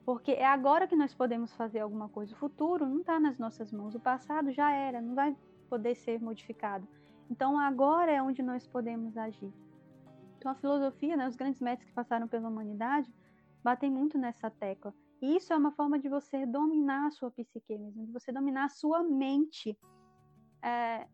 porque 0.06 0.32
é 0.32 0.46
agora 0.46 0.88
que 0.88 0.96
nós 0.96 1.14
podemos 1.14 1.54
fazer 1.54 1.80
alguma 1.80 2.08
coisa. 2.08 2.34
O 2.34 2.38
futuro 2.38 2.86
não 2.86 3.00
está 3.00 3.20
nas 3.20 3.38
nossas 3.38 3.72
mãos, 3.72 3.96
o 3.96 4.00
passado 4.00 4.52
já 4.52 4.72
era, 4.72 5.02
não 5.02 5.16
vai 5.16 5.36
poder 5.68 5.96
ser 5.96 6.22
modificado. 6.22 6.88
Então 7.30 7.60
agora 7.60 8.12
é 8.12 8.22
onde 8.22 8.42
nós 8.44 8.68
podemos 8.68 9.18
agir. 9.18 9.54
Então 10.38 10.52
a 10.52 10.56
filosofia, 10.56 11.18
né, 11.18 11.28
os 11.28 11.36
grandes 11.36 11.60
mestres 11.60 11.90
que 11.90 11.96
passaram 11.96 12.28
pela 12.28 12.50
humanidade, 12.50 13.12
batem 13.64 13.90
muito 13.90 14.18
nessa 14.18 14.50
tecla. 14.50 14.94
E 15.22 15.38
isso 15.38 15.52
é 15.52 15.58
uma 15.58 15.72
forma 15.72 15.98
de 15.98 16.08
você 16.08 16.46
dominar 16.46 17.08
a 17.08 17.12
sua 17.12 17.32
psique 17.32 17.78
mesmo, 17.78 18.06
de 18.06 18.12
você 18.12 18.32
dominar 18.32 18.66
a 18.66 18.70
sua 18.70 19.04
mente. 19.04 19.78
É, 20.62 21.08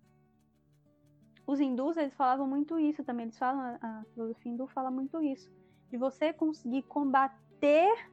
os 1.48 1.60
hindus, 1.60 1.98
eles 1.98 2.14
falavam 2.14 2.48
muito 2.48 2.80
isso 2.80 3.04
também, 3.04 3.26
eles 3.26 3.38
falam, 3.38 3.78
a 3.82 4.04
filosofia 4.14 4.52
hindu 4.52 4.68
fala 4.68 4.90
muito 4.90 5.22
isso, 5.22 5.52
de 5.90 5.98
você 5.98 6.32
conseguir 6.32 6.84
combater 6.84 8.10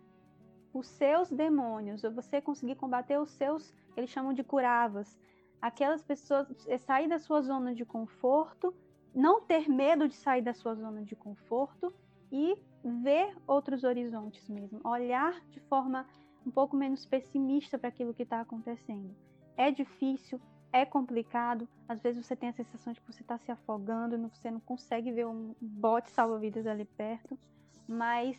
os 0.72 0.88
seus 0.88 1.30
demônios, 1.30 2.04
ou 2.04 2.12
você 2.12 2.40
conseguir 2.40 2.76
combater 2.76 3.18
os 3.18 3.30
seus, 3.30 3.74
eles 3.96 4.10
chamam 4.10 4.32
de 4.32 4.42
curavas, 4.42 5.18
aquelas 5.60 6.02
pessoas, 6.02 6.48
é 6.66 6.78
sair 6.78 7.08
da 7.08 7.18
sua 7.18 7.42
zona 7.42 7.74
de 7.74 7.84
conforto, 7.84 8.74
não 9.14 9.40
ter 9.40 9.68
medo 9.68 10.08
de 10.08 10.14
sair 10.14 10.42
da 10.42 10.54
sua 10.54 10.74
zona 10.74 11.02
de 11.02 11.16
conforto 11.16 11.92
e 12.30 12.56
ver 12.84 13.36
outros 13.46 13.84
horizontes 13.84 14.48
mesmo, 14.48 14.80
olhar 14.84 15.40
de 15.50 15.60
forma 15.60 16.06
um 16.46 16.50
pouco 16.50 16.76
menos 16.76 17.04
pessimista 17.04 17.78
para 17.78 17.88
aquilo 17.88 18.14
que 18.14 18.22
está 18.22 18.40
acontecendo. 18.40 19.14
É 19.56 19.70
difícil, 19.70 20.40
é 20.72 20.84
complicado. 20.84 21.68
Às 21.88 22.00
vezes 22.00 22.24
você 22.24 22.36
tem 22.36 22.48
a 22.48 22.52
sensação 22.52 22.92
de 22.92 23.00
que 23.00 23.12
você 23.12 23.22
está 23.22 23.38
se 23.38 23.50
afogando, 23.50 24.16
você 24.28 24.50
não 24.50 24.60
consegue 24.60 25.10
ver 25.12 25.26
um 25.26 25.54
bote 25.60 26.10
salva-vidas 26.10 26.66
ali 26.66 26.84
perto, 26.84 27.38
mas 27.86 28.38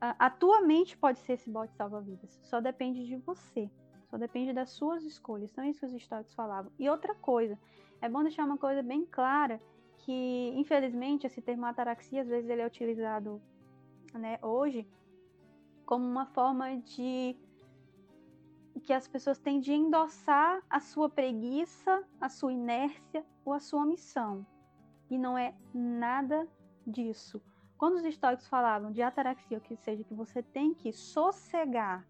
a, 0.00 0.26
a, 0.26 0.30
tua 0.30 0.60
mente 0.62 0.96
pode 0.96 1.18
ser 1.20 1.34
esse 1.34 1.50
bote 1.50 1.74
salva-vidas. 1.74 2.38
Só 2.42 2.60
depende 2.60 3.06
de 3.06 3.16
você, 3.16 3.70
só 4.12 4.18
depende 4.18 4.52
das 4.52 4.68
suas 4.68 5.04
escolhas. 5.04 5.50
Então 5.50 5.64
é 5.64 5.70
isso 5.70 5.80
que 5.80 5.86
os 5.86 5.94
históricos 5.94 6.34
falavam. 6.34 6.70
E 6.78 6.86
outra 6.86 7.14
coisa, 7.14 7.58
é 7.98 8.10
bom 8.10 8.22
deixar 8.22 8.44
uma 8.44 8.58
coisa 8.58 8.82
bem 8.82 9.06
clara 9.06 9.58
que, 9.96 10.52
infelizmente, 10.54 11.26
esse 11.26 11.40
termo 11.40 11.64
ataraxia 11.64 12.20
às 12.20 12.28
vezes 12.28 12.50
ele 12.50 12.60
é 12.60 12.66
utilizado, 12.66 13.40
né, 14.12 14.38
hoje 14.42 14.86
como 15.86 16.04
uma 16.04 16.26
forma 16.26 16.76
de 16.76 17.34
que 18.82 18.92
as 18.92 19.08
pessoas 19.08 19.38
têm 19.38 19.60
de 19.60 19.72
endossar 19.72 20.62
a 20.68 20.78
sua 20.78 21.08
preguiça, 21.08 22.04
a 22.20 22.28
sua 22.28 22.52
inércia 22.52 23.24
ou 23.46 23.54
a 23.54 23.60
sua 23.60 23.86
missão. 23.86 24.46
E 25.08 25.16
não 25.16 25.38
é 25.38 25.54
nada 25.72 26.46
disso. 26.86 27.40
Quando 27.78 27.96
os 27.96 28.04
estoicos 28.04 28.46
falavam 28.46 28.92
de 28.92 29.00
ataraxia, 29.00 29.58
que 29.58 29.74
seja 29.76 30.04
que 30.04 30.12
você 30.12 30.42
tem 30.42 30.74
que 30.74 30.92
sossegar 30.92 32.06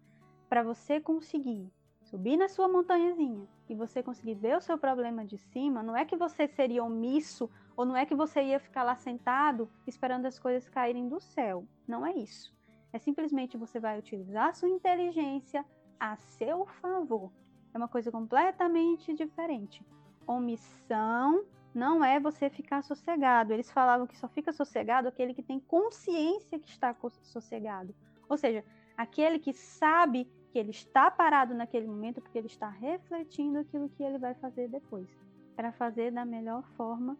para 0.49 0.63
você 0.63 0.99
conseguir 0.99 1.71
subir 2.13 2.37
na 2.37 2.47
sua 2.47 2.67
montanhazinha 2.67 3.47
e 3.67 3.73
você 3.73 4.03
conseguir 4.03 4.35
ver 4.35 4.55
o 4.55 4.61
seu 4.61 4.77
problema 4.77 5.25
de 5.25 5.35
cima, 5.35 5.81
não 5.81 5.97
é 5.97 6.05
que 6.05 6.15
você 6.15 6.47
seria 6.47 6.83
omisso 6.83 7.49
ou 7.75 7.87
não 7.87 7.97
é 7.97 8.05
que 8.05 8.13
você 8.13 8.39
ia 8.43 8.59
ficar 8.59 8.83
lá 8.83 8.95
sentado 8.95 9.67
esperando 9.87 10.27
as 10.27 10.37
coisas 10.37 10.69
caírem 10.69 11.09
do 11.09 11.19
céu. 11.19 11.65
Não 11.87 12.05
é 12.05 12.13
isso. 12.13 12.53
É 12.93 12.99
simplesmente 12.99 13.57
você 13.57 13.79
vai 13.79 13.97
utilizar 13.97 14.49
a 14.49 14.53
sua 14.53 14.69
inteligência, 14.69 15.65
a 15.99 16.15
seu 16.15 16.67
favor. 16.67 17.31
É 17.73 17.79
uma 17.79 17.87
coisa 17.87 18.11
completamente 18.11 19.11
diferente. 19.15 19.83
Omissão 20.27 21.43
não 21.73 22.05
é 22.05 22.19
você 22.19 22.47
ficar 22.47 22.83
sossegado. 22.83 23.53
Eles 23.53 23.71
falavam 23.71 24.05
que 24.05 24.19
só 24.19 24.27
fica 24.27 24.51
sossegado 24.51 25.07
aquele 25.07 25.33
que 25.33 25.41
tem 25.41 25.59
consciência 25.59 26.59
que 26.59 26.69
está 26.69 26.95
sossegado. 27.23 27.95
Ou 28.29 28.37
seja, 28.37 28.63
aquele 28.95 29.39
que 29.39 29.51
sabe 29.51 30.29
que 30.53 30.59
ele 30.59 30.69
está 30.69 31.09
parado 31.09 31.55
naquele 31.55 31.87
momento 31.87 32.21
porque 32.21 32.37
ele 32.37 32.45
está 32.45 32.69
refletindo 32.69 33.57
aquilo 33.57 33.89
que 33.89 34.03
ele 34.03 34.19
vai 34.19 34.35
fazer 34.35 34.69
depois, 34.69 35.09
para 35.55 35.71
fazer 35.71 36.11
da 36.11 36.23
melhor 36.23 36.63
forma 36.77 37.17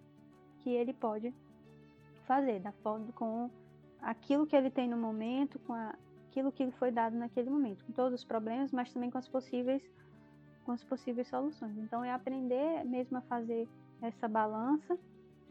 que 0.59 0.69
ele 0.69 0.93
pode 0.93 1.33
fazer, 2.27 2.59
da 2.59 2.71
forma 2.71 3.11
com 3.13 3.49
aquilo 3.99 4.45
que 4.45 4.55
ele 4.55 4.69
tem 4.69 4.87
no 4.87 4.97
momento, 4.97 5.57
com 5.57 5.73
a, 5.73 5.95
aquilo 6.29 6.51
que 6.51 6.63
lhe 6.63 6.71
foi 6.73 6.91
dado 6.91 7.17
naquele 7.17 7.49
momento, 7.49 7.83
com 7.83 7.91
todos 7.91 8.19
os 8.19 8.23
problemas, 8.23 8.71
mas 8.71 8.93
também 8.93 9.09
com 9.09 9.17
as 9.17 9.27
possíveis 9.27 9.83
com 10.63 10.71
as 10.71 10.83
possíveis 10.83 11.27
soluções. 11.27 11.75
Então 11.77 12.05
é 12.05 12.13
aprender 12.13 12.85
mesmo 12.85 13.17
a 13.17 13.21
fazer 13.21 13.67
essa 13.99 14.27
balança, 14.27 14.97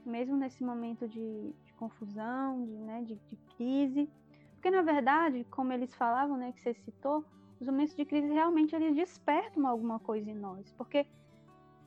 mesmo 0.07 0.37
nesse 0.37 0.63
momento 0.63 1.09
de, 1.09 1.53
de 1.65 1.73
confusão, 1.75 2.65
de, 2.65 2.73
né, 2.79 3.03
de, 3.03 3.17
de, 3.17 3.37
crise, 3.57 4.09
Porque, 4.55 4.71
na 4.71 4.83
verdade, 4.83 5.45
como 5.51 5.73
eles 5.73 5.93
falavam, 5.97 6.37
né, 6.37 6.53
que 6.53 6.61
você 6.61 6.73
citou, 6.75 7.25
os 7.63 7.69
momentos 7.69 7.95
de 7.95 8.05
crise 8.05 8.27
realmente 8.27 8.75
eles 8.75 8.95
despertam 8.95 9.67
alguma 9.67 10.01
coisa 10.01 10.29
em 10.29 10.35
nós. 10.35 10.73
Porque 10.73 11.07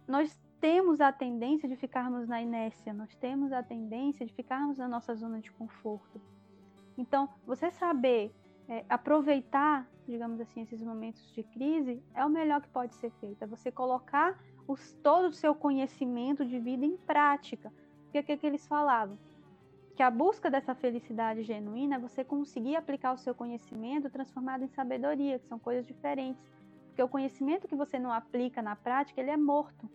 nós 0.08 0.40
temos 0.62 1.02
a 1.02 1.12
tendência 1.12 1.68
de 1.68 1.76
ficarmos 1.76 2.28
na 2.28 2.42
inércia, 2.42 2.94
nós 2.94 3.14
temos 3.16 3.52
a 3.52 3.62
tendência 3.62 4.26
de 4.26 4.34
ficarmos 4.34 4.78
na 4.78 4.88
nossa 4.88 5.14
zona 5.14 5.42
de 5.42 5.52
conforto. 5.52 6.22
Então, 6.98 7.28
você 7.46 7.70
saber 7.70 8.34
é, 8.70 8.86
aproveitar, 8.88 9.86
digamos 10.08 10.40
assim, 10.40 10.62
esses 10.62 10.82
momentos 10.82 11.22
de 11.34 11.44
crise 11.44 12.02
é 12.14 12.26
o 12.26 12.30
melhor 12.30 12.62
que 12.62 12.70
pode 12.70 12.96
ser 12.96 13.12
feito. 13.20 13.44
É 13.44 13.48
você 13.48 13.70
colocar 13.70 14.42
os, 14.66 14.94
todo 15.04 15.28
o 15.28 15.34
seu 15.34 15.54
conhecimento 15.54 16.46
de 16.46 16.58
vida 16.58 16.86
em 16.86 16.96
prática. 16.96 17.72
Porque 18.04 18.20
o 18.20 18.24
que, 18.24 18.38
que 18.38 18.48
eles 18.48 18.66
falavam? 18.66 19.20
Que 19.96 20.04
a 20.04 20.12
busca 20.12 20.50
dessa 20.50 20.76
felicidade 20.76 21.44
genuína 21.44 21.96
é 21.96 22.00
você 22.00 22.24
conseguir 22.24 22.76
aplicar 22.76 23.14
o 23.14 23.18
seu 23.18 23.34
conhecimento 23.34 24.10
transformado 24.10 24.64
em 24.64 24.68
sabedoria, 24.68 25.40
que 25.40 25.48
são 25.48 25.58
coisas 25.58 25.86
diferentes. 25.88 26.44
Porque 26.88 27.02
o 27.02 27.10
conhecimento 27.10 27.68
que 27.68 27.76
você 27.76 27.98
não 27.98 28.12
aplica 28.12 28.62
na 28.62 28.76
prática, 28.76 29.22
ele 29.22 29.32
é 29.32 29.38
morto. 29.38 29.90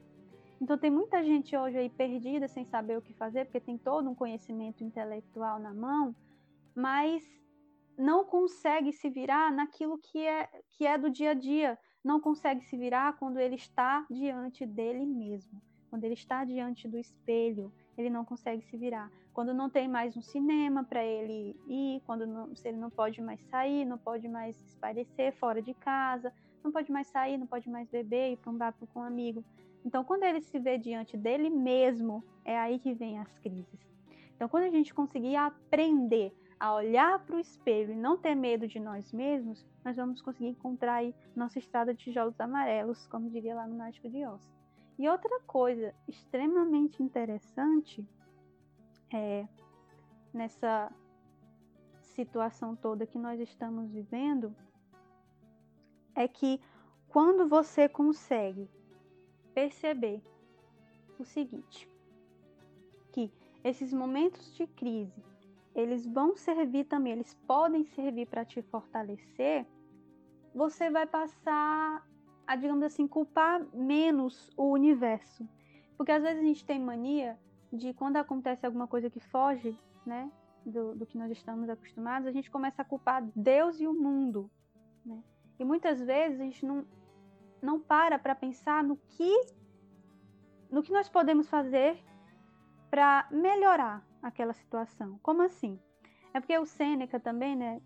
Então 0.60 0.76
tem 0.76 0.90
muita 0.90 1.24
gente 1.24 1.56
hoje 1.56 1.78
aí 1.78 1.88
perdida 1.88 2.46
sem 2.46 2.64
saber 2.64 2.98
o 2.98 3.02
que 3.02 3.14
fazer, 3.14 3.46
porque 3.46 3.60
tem 3.60 3.78
todo 3.78 4.08
um 4.10 4.14
conhecimento 4.14 4.84
intelectual 4.84 5.58
na 5.58 5.72
mão, 5.72 6.14
mas 6.74 7.24
não 7.96 8.24
consegue 8.24 8.92
se 8.92 9.08
virar 9.08 9.50
naquilo 9.50 9.98
que 9.98 10.18
é, 10.18 10.48
que 10.72 10.86
é 10.86 10.98
do 10.98 11.10
dia 11.10 11.30
a 11.30 11.34
dia, 11.34 11.78
não 12.04 12.20
consegue 12.20 12.62
se 12.62 12.76
virar 12.76 13.16
quando 13.18 13.38
ele 13.38 13.54
está 13.54 14.06
diante 14.10 14.66
dele 14.66 15.06
mesmo, 15.06 15.62
quando 15.88 16.04
ele 16.04 16.14
está 16.14 16.44
diante 16.44 16.86
do 16.86 16.98
espelho, 16.98 17.72
ele 17.96 18.10
não 18.10 18.24
consegue 18.24 18.62
se 18.62 18.76
virar. 18.76 19.10
Quando 19.32 19.54
não 19.54 19.70
tem 19.70 19.88
mais 19.88 20.16
um 20.16 20.22
cinema 20.22 20.84
para 20.84 21.04
ele 21.04 21.56
ir, 21.68 22.02
quando 22.06 22.26
não, 22.26 22.54
se 22.54 22.68
ele 22.68 22.76
não 22.78 22.90
pode 22.90 23.20
mais 23.22 23.40
sair, 23.48 23.84
não 23.84 23.98
pode 23.98 24.28
mais 24.28 24.60
esparecer 24.62 25.32
fora 25.34 25.62
de 25.62 25.74
casa, 25.74 26.32
não 26.62 26.70
pode 26.70 26.90
mais 26.90 27.06
sair, 27.06 27.38
não 27.38 27.46
pode 27.46 27.68
mais 27.68 27.88
beber, 27.88 28.32
ir 28.32 28.36
para 28.36 28.50
um 28.50 28.56
bar 28.56 28.74
com 28.92 29.00
um 29.00 29.02
amigo. 29.02 29.44
Então, 29.84 30.04
quando 30.04 30.24
ele 30.24 30.40
se 30.40 30.58
vê 30.58 30.76
diante 30.76 31.16
dele 31.16 31.48
mesmo, 31.48 32.22
é 32.44 32.58
aí 32.58 32.78
que 32.78 32.92
vem 32.92 33.18
as 33.18 33.38
crises. 33.38 33.80
Então, 34.34 34.48
quando 34.48 34.64
a 34.64 34.70
gente 34.70 34.92
conseguir 34.92 35.36
aprender 35.36 36.34
a 36.58 36.74
olhar 36.74 37.18
para 37.24 37.36
o 37.36 37.40
espelho 37.40 37.92
e 37.92 37.96
não 37.96 38.18
ter 38.18 38.34
medo 38.34 38.68
de 38.68 38.78
nós 38.78 39.10
mesmos, 39.12 39.64
nós 39.82 39.96
vamos 39.96 40.20
conseguir 40.20 40.48
encontrar 40.48 40.96
aí 40.96 41.14
nossa 41.34 41.58
estrada 41.58 41.94
de 41.94 42.04
tijolos 42.04 42.38
amarelos, 42.38 43.06
como 43.06 43.30
diria 43.30 43.54
lá 43.54 43.66
no 43.66 43.76
Mágico 43.76 44.10
de 44.10 44.26
Oz. 44.26 44.59
E 45.00 45.08
outra 45.08 45.40
coisa 45.46 45.94
extremamente 46.06 47.02
interessante 47.02 48.06
é 49.10 49.48
nessa 50.30 50.92
situação 52.02 52.76
toda 52.76 53.06
que 53.06 53.16
nós 53.16 53.40
estamos 53.40 53.90
vivendo 53.90 54.54
é 56.14 56.28
que 56.28 56.60
quando 57.08 57.48
você 57.48 57.88
consegue 57.88 58.68
perceber 59.54 60.22
o 61.18 61.24
seguinte, 61.24 61.88
que 63.10 63.32
esses 63.64 63.94
momentos 63.94 64.54
de 64.54 64.66
crise 64.66 65.24
eles 65.74 66.06
vão 66.06 66.36
servir 66.36 66.84
também, 66.84 67.14
eles 67.14 67.32
podem 67.46 67.86
servir 67.86 68.26
para 68.26 68.44
te 68.44 68.60
fortalecer, 68.60 69.66
você 70.54 70.90
vai 70.90 71.06
passar 71.06 72.06
a, 72.50 72.56
digamos 72.56 72.82
assim, 72.82 73.06
culpar 73.06 73.64
menos 73.72 74.50
o 74.56 74.72
universo. 74.72 75.48
Porque 75.96 76.10
às 76.10 76.20
vezes 76.20 76.42
a 76.42 76.44
gente 76.44 76.64
tem 76.64 76.80
mania 76.80 77.38
de 77.72 77.94
quando 77.94 78.16
acontece 78.16 78.66
alguma 78.66 78.88
coisa 78.88 79.08
que 79.08 79.20
foge, 79.20 79.78
né, 80.04 80.28
do, 80.66 80.96
do 80.96 81.06
que 81.06 81.16
nós 81.16 81.30
estamos 81.30 81.70
acostumados, 81.70 82.26
a 82.26 82.32
gente 82.32 82.50
começa 82.50 82.82
a 82.82 82.84
culpar 82.84 83.22
Deus 83.36 83.80
e 83.80 83.86
o 83.86 83.94
mundo, 83.94 84.50
né? 85.06 85.22
E 85.60 85.64
muitas 85.64 86.00
vezes 86.00 86.40
a 86.40 86.42
gente 86.42 86.66
não, 86.66 86.84
não 87.62 87.78
para 87.78 88.18
para 88.18 88.34
pensar 88.34 88.82
no 88.82 88.96
que 88.96 89.32
no 90.68 90.82
que 90.82 90.92
nós 90.92 91.08
podemos 91.08 91.48
fazer 91.48 92.02
para 92.90 93.28
melhorar 93.30 94.04
aquela 94.20 94.52
situação. 94.52 95.20
Como 95.22 95.42
assim? 95.42 95.78
É 96.34 96.40
porque 96.40 96.58
o 96.58 96.66
Sêneca 96.66 97.20
também, 97.20 97.54
né, 97.54 97.80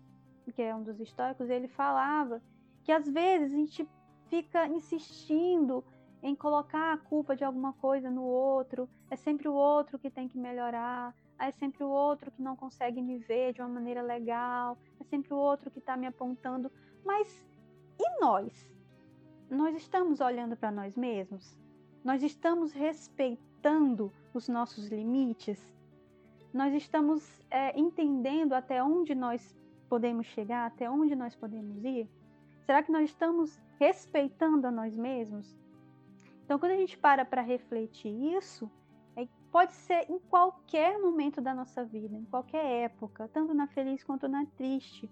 que 0.55 0.61
é 0.63 0.73
um 0.73 0.81
dos 0.81 0.99
históricos, 0.99 1.51
ele 1.51 1.67
falava 1.67 2.41
que 2.83 2.91
às 2.91 3.07
vezes 3.07 3.53
a 3.53 3.55
gente 3.55 3.87
fica 4.29 4.67
insistindo 4.67 5.83
em 6.21 6.35
colocar 6.35 6.93
a 6.93 6.97
culpa 6.97 7.35
de 7.35 7.43
alguma 7.43 7.73
coisa 7.73 8.09
no 8.09 8.23
outro, 8.23 8.89
é 9.09 9.15
sempre 9.15 9.47
o 9.47 9.53
outro 9.53 9.99
que 9.99 10.09
tem 10.09 10.27
que 10.27 10.37
melhorar, 10.37 11.15
é 11.37 11.51
sempre 11.51 11.83
o 11.83 11.89
outro 11.89 12.31
que 12.31 12.41
não 12.41 12.55
consegue 12.55 13.01
me 13.01 13.17
ver 13.19 13.53
de 13.53 13.61
uma 13.61 13.69
maneira 13.69 14.01
legal, 14.01 14.77
é 14.99 15.03
sempre 15.03 15.33
o 15.33 15.37
outro 15.37 15.69
que 15.69 15.79
está 15.79 15.95
me 15.95 16.07
apontando. 16.07 16.71
Mas 17.05 17.45
e 17.99 18.19
nós? 18.19 18.71
Nós 19.49 19.75
estamos 19.75 20.19
olhando 20.19 20.55
para 20.57 20.71
nós 20.71 20.97
mesmos? 20.97 21.59
Nós 22.03 22.23
estamos 22.23 22.71
respeitando 22.71 24.11
os 24.33 24.47
nossos 24.47 24.87
limites? 24.87 25.75
nós 26.55 26.73
estamos 26.73 27.45
é, 27.51 27.77
entendendo 27.77 28.53
até 28.53 28.81
onde 28.81 29.13
nós 29.13 29.53
podemos 29.89 30.25
chegar, 30.27 30.67
até 30.67 30.89
onde 30.89 31.13
nós 31.13 31.35
podemos 31.35 31.83
ir? 31.83 32.09
Será 32.65 32.81
que 32.81 32.91
nós 32.91 33.09
estamos 33.09 33.61
respeitando 33.79 34.65
a 34.65 34.71
nós 34.71 34.97
mesmos? 34.97 35.55
Então, 36.43 36.57
quando 36.57 36.71
a 36.71 36.77
gente 36.77 36.97
para 36.97 37.23
para 37.23 37.41
refletir 37.41 38.11
isso, 38.35 38.69
é, 39.15 39.27
pode 39.51 39.73
ser 39.73 40.09
em 40.09 40.17
qualquer 40.17 40.99
momento 40.99 41.39
da 41.39 41.53
nossa 41.53 41.85
vida, 41.85 42.15
em 42.15 42.25
qualquer 42.25 42.65
época, 42.83 43.29
tanto 43.31 43.53
na 43.53 43.67
feliz 43.67 44.03
quanto 44.03 44.27
na 44.27 44.45
triste, 44.57 45.09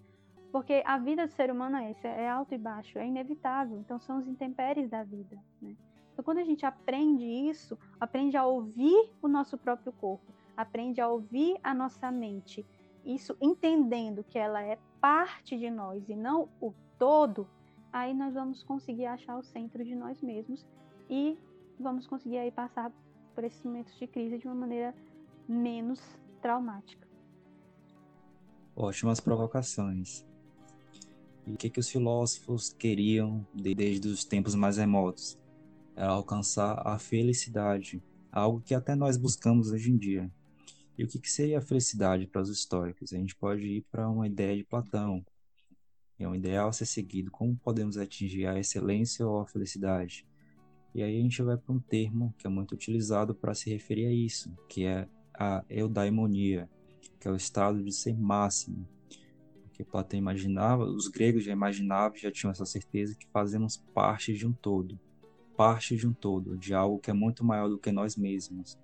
porque 0.52 0.82
a 0.86 0.98
vida 0.98 1.28
do 1.28 1.32
ser 1.32 1.52
humano 1.52 1.78
é 1.78 1.92
essa, 1.92 2.08
é 2.08 2.28
alto 2.28 2.56
e 2.56 2.58
baixo, 2.58 2.98
é 2.98 3.08
inevitável. 3.08 3.78
Então, 3.80 4.00
são 4.00 4.18
os 4.18 4.28
intempéries 4.28 4.90
da 4.90 5.04
vida. 5.04 5.38
Né? 5.62 5.76
Então, 6.12 6.26
quando 6.26 6.40
a 6.40 6.44
gente 6.44 6.66
aprende 6.66 7.26
isso, 7.26 7.78
aprende 8.00 8.36
a 8.36 8.46
ouvir 8.46 9.12
o 9.22 9.28
nosso 9.28 9.60
próprio 9.60 9.94
corpo, 9.94 10.34
aprende 10.58 11.00
a 11.02 11.08
ouvir 11.08 11.60
a 11.64 11.74
nossa 11.74 12.12
mente, 12.12 12.66
isso 13.06 13.38
entendendo 13.40 14.24
que 14.24 14.40
ela 14.40 14.62
é 14.64 14.80
parte 15.00 15.58
de 15.58 15.70
nós 15.70 16.08
e 16.08 16.16
não 16.16 16.50
o 16.62 16.74
todo, 17.04 17.46
aí 17.92 18.14
nós 18.14 18.34
vamos 18.34 18.64
conseguir 18.64 19.08
achar 19.08 19.38
o 19.38 19.44
centro 19.44 19.84
de 19.84 19.94
nós 19.94 20.22
mesmos 20.22 20.66
e 21.10 21.38
vamos 21.78 22.08
conseguir 22.08 22.38
aí 22.38 22.50
passar 22.50 22.94
por 23.36 23.44
esses 23.44 23.62
momentos 23.62 23.94
de 24.00 24.08
crise 24.08 24.38
de 24.38 24.48
uma 24.48 24.56
maneira 24.56 24.96
menos 25.46 26.00
traumática. 26.42 27.06
Ótimas 28.74 29.20
provocações. 29.20 30.26
E 31.46 31.52
o 31.52 31.58
que, 31.58 31.70
que 31.70 31.82
os 31.82 31.90
filósofos 31.90 32.72
queriam 32.72 33.46
desde 33.54 34.08
os 34.08 34.24
tempos 34.24 34.56
mais 34.56 34.78
remotos? 34.78 35.38
Era 35.98 36.12
alcançar 36.12 36.88
a 36.88 36.98
felicidade, 36.98 38.02
algo 38.32 38.62
que 38.62 38.74
até 38.74 38.96
nós 38.96 39.18
buscamos 39.18 39.74
hoje 39.74 39.92
em 39.92 39.98
dia. 39.98 40.32
E 40.98 41.04
o 41.04 41.08
que, 41.10 41.20
que 41.20 41.30
seria 41.30 41.58
a 41.58 41.62
felicidade 41.62 42.28
para 42.28 42.42
os 42.42 42.50
históricos? 42.50 43.12
A 43.12 43.18
gente 43.18 43.36
pode 43.36 43.68
ir 43.68 43.86
para 43.92 44.10
uma 44.10 44.26
ideia 44.26 44.56
de 44.56 44.64
Platão. 44.64 45.22
É 46.20 46.28
um 46.28 46.36
ideal 46.36 46.70
a 46.70 46.72
ser 46.72 46.86
seguido. 46.86 47.32
Como 47.32 47.56
podemos 47.56 47.98
atingir 47.98 48.46
a 48.46 48.60
excelência 48.60 49.26
ou 49.28 49.42
a 49.42 49.48
felicidade? 49.48 50.26
E 50.94 51.02
aí 51.02 51.18
a 51.18 51.22
gente 51.22 51.42
vai 51.42 51.58
para 51.58 51.74
um 51.74 51.80
termo 51.80 52.34
que 52.38 52.46
é 52.46 52.50
muito 52.50 52.74
utilizado 52.74 53.34
para 53.34 53.56
se 53.56 53.70
referir 53.70 54.06
a 54.06 54.12
isso, 54.12 54.56
que 54.70 54.86
é 54.86 55.08
a 55.34 55.64
eudaimonia, 55.68 56.70
que 57.20 57.28
é 57.28 57.32
o 57.32 57.36
estado 57.36 57.84
de 57.84 57.92
ser 57.92 58.16
máximo. 58.16 58.88
Porque 59.64 59.84
Platão 59.84 60.20
imaginava, 60.20 60.86
os 60.86 61.08
gregos 61.08 61.44
já 61.44 61.52
imaginavam, 61.52 62.16
já 62.16 62.32
tinham 62.32 62.52
essa 62.52 62.66
certeza 62.66 63.16
que 63.16 63.28
fazemos 63.34 63.76
parte 63.76 64.34
de 64.34 64.46
um 64.46 64.54
todo, 64.54 65.00
parte 65.58 65.96
de 65.96 66.08
um 66.08 66.14
todo, 66.14 66.56
de 66.56 66.76
algo 66.76 67.00
que 67.00 67.10
é 67.10 67.14
muito 67.14 67.44
maior 67.44 67.68
do 67.68 67.80
que 67.80 67.92
nós 67.92 68.16
mesmos. 68.16 68.78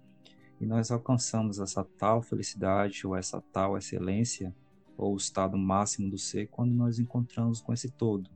E 0.59 0.65
nós 0.65 0.89
alcançamos 0.89 1.59
essa 1.59 1.83
tal 1.83 2.23
felicidade 2.23 3.05
ou 3.05 3.15
essa 3.15 3.39
tal 3.53 3.77
excelência 3.77 4.53
ou 4.99 5.13
o 5.13 5.17
estado 5.17 5.57
máximo 5.57 6.09
do 6.09 6.17
ser 6.17 6.47
quando 6.47 6.71
nós 6.73 6.99
encontramos 6.99 7.61
com 7.61 7.73
esse 7.73 7.89
todo. 7.89 8.29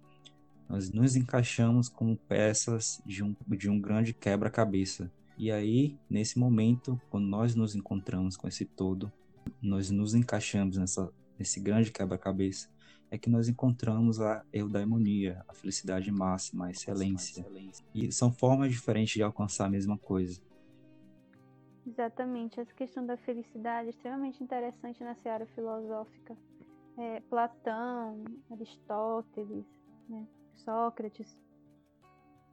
Nós 0.67 0.89
nos 0.91 1.15
encaixamos 1.15 1.89
como 1.89 2.15
peças 2.15 3.01
de 3.05 3.23
um, 3.23 3.35
de 3.47 3.69
um 3.69 3.79
grande 3.79 4.13
quebra-cabeça. 4.13 5.11
E 5.37 5.51
aí, 5.51 5.97
nesse 6.09 6.39
momento, 6.39 6.99
quando 7.09 7.27
nós 7.27 7.53
nos 7.53 7.75
encontramos 7.75 8.37
com 8.37 8.47
esse 8.47 8.65
todo, 8.65 9.11
nós 9.61 9.91
nos 9.91 10.13
encaixamos 10.13 10.77
nessa, 10.77 11.11
nesse 11.37 11.59
grande 11.59 11.91
quebra-cabeça, 11.91 12.69
é 13.11 13.17
que 13.17 13.29
nós 13.29 13.47
encontramos 13.47 14.19
a 14.19 14.43
eudaimonia, 14.51 15.43
a 15.47 15.53
felicidade 15.53 16.11
máxima, 16.11 16.67
a 16.67 16.71
excelência. 16.71 17.45
E 17.93 18.11
são 18.11 18.31
formas 18.31 18.71
diferentes 18.71 19.13
de 19.13 19.21
alcançar 19.21 19.65
a 19.65 19.69
mesma 19.69 19.97
coisa. 19.97 20.41
Exatamente, 21.85 22.59
essa 22.59 22.73
questão 22.73 23.05
da 23.05 23.17
felicidade 23.17 23.87
é 23.87 23.89
extremamente 23.89 24.41
interessante 24.41 25.03
na 25.03 25.13
seara 25.15 25.45
filosófica. 25.47 26.35
É, 26.97 27.19
Platão, 27.21 28.23
Aristóteles, 28.51 29.65
né, 30.07 30.27
Sócrates 30.57 31.39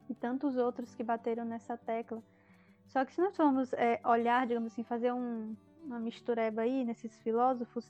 e 0.09 0.15
tantos 0.15 0.57
outros 0.57 0.95
que 0.95 1.03
bateram 1.03 1.45
nessa 1.45 1.77
tecla. 1.77 2.21
Só 2.87 3.05
que 3.05 3.13
se 3.13 3.21
nós 3.21 3.35
formos 3.35 3.71
é, 3.73 4.01
olhar, 4.03 4.45
digamos 4.45 4.73
assim, 4.73 4.83
fazer 4.83 5.13
um, 5.13 5.55
uma 5.83 5.99
mistureba 5.99 6.61
aí 6.63 6.83
nesses 6.83 7.17
filósofos, 7.21 7.89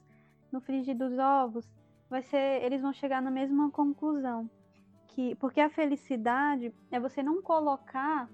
no 0.52 0.62
frigir 0.62 0.96
dos 0.96 1.18
ovos, 1.18 1.72
vai 2.10 2.22
ser, 2.22 2.62
eles 2.64 2.82
vão 2.82 2.94
chegar 2.94 3.22
na 3.22 3.32
mesma 3.32 3.72
conclusão, 3.72 4.50
que 5.08 5.34
porque 5.36 5.62
a 5.62 5.70
felicidade 5.70 6.74
é 6.92 7.00
você 7.00 7.24
não 7.24 7.42
colocar, 7.42 8.30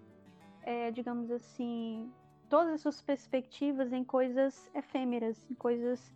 é, 0.63 0.91
digamos 0.91 1.29
assim, 1.31 2.11
todas 2.49 2.73
as 2.73 2.81
suas 2.81 3.01
perspectivas 3.01 3.93
em 3.93 4.03
coisas 4.03 4.69
efêmeras, 4.73 5.41
em 5.49 5.53
coisas 5.53 6.13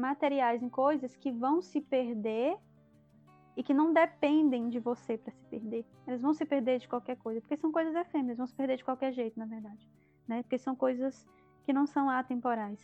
materiais, 0.00 0.62
em 0.62 0.68
coisas 0.68 1.16
que 1.16 1.30
vão 1.30 1.60
se 1.62 1.80
perder 1.80 2.56
e 3.56 3.62
que 3.62 3.74
não 3.74 3.92
dependem 3.92 4.68
de 4.68 4.78
você 4.78 5.18
para 5.18 5.32
se 5.32 5.44
perder. 5.46 5.84
Eles 6.06 6.22
vão 6.22 6.32
se 6.32 6.44
perder 6.46 6.78
de 6.78 6.88
qualquer 6.88 7.16
coisa, 7.16 7.40
porque 7.40 7.56
são 7.56 7.70
coisas 7.70 7.94
efêmeras, 7.94 8.38
vão 8.38 8.46
se 8.46 8.54
perder 8.54 8.76
de 8.76 8.84
qualquer 8.84 9.12
jeito, 9.12 9.38
na 9.38 9.46
verdade, 9.46 9.86
né? 10.26 10.42
Porque 10.42 10.58
são 10.58 10.74
coisas 10.74 11.26
que 11.64 11.72
não 11.72 11.86
são 11.86 12.08
atemporais. 12.08 12.80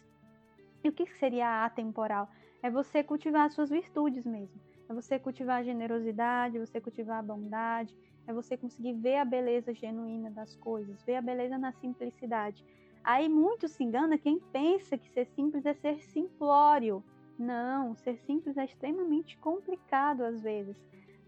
E 0.84 0.88
o 0.88 0.92
que 0.92 1.06
seria 1.06 1.64
atemporal? 1.64 2.28
É 2.62 2.70
você 2.70 3.02
cultivar 3.02 3.46
as 3.46 3.54
suas 3.54 3.70
virtudes 3.70 4.24
mesmo. 4.24 4.60
É 4.88 4.94
você 4.94 5.18
cultivar 5.18 5.60
a 5.60 5.64
generosidade, 5.64 6.56
é 6.56 6.60
você 6.60 6.80
cultivar 6.80 7.18
a 7.18 7.22
bondade, 7.22 7.96
é 8.26 8.32
você 8.32 8.56
conseguir 8.56 8.94
ver 8.94 9.16
a 9.16 9.24
beleza 9.24 9.74
genuína 9.74 10.30
das 10.30 10.54
coisas, 10.56 11.02
ver 11.04 11.16
a 11.16 11.22
beleza 11.22 11.58
na 11.58 11.72
simplicidade. 11.72 12.64
Aí 13.06 13.28
muito 13.28 13.68
se 13.68 13.84
engana 13.84 14.18
quem 14.18 14.40
pensa 14.40 14.98
que 14.98 15.08
ser 15.10 15.26
simples 15.26 15.64
é 15.64 15.72
ser 15.74 16.02
simplório. 16.02 17.04
Não, 17.38 17.94
ser 17.94 18.18
simples 18.18 18.56
é 18.56 18.64
extremamente 18.64 19.38
complicado 19.38 20.22
às 20.24 20.42
vezes. 20.42 20.76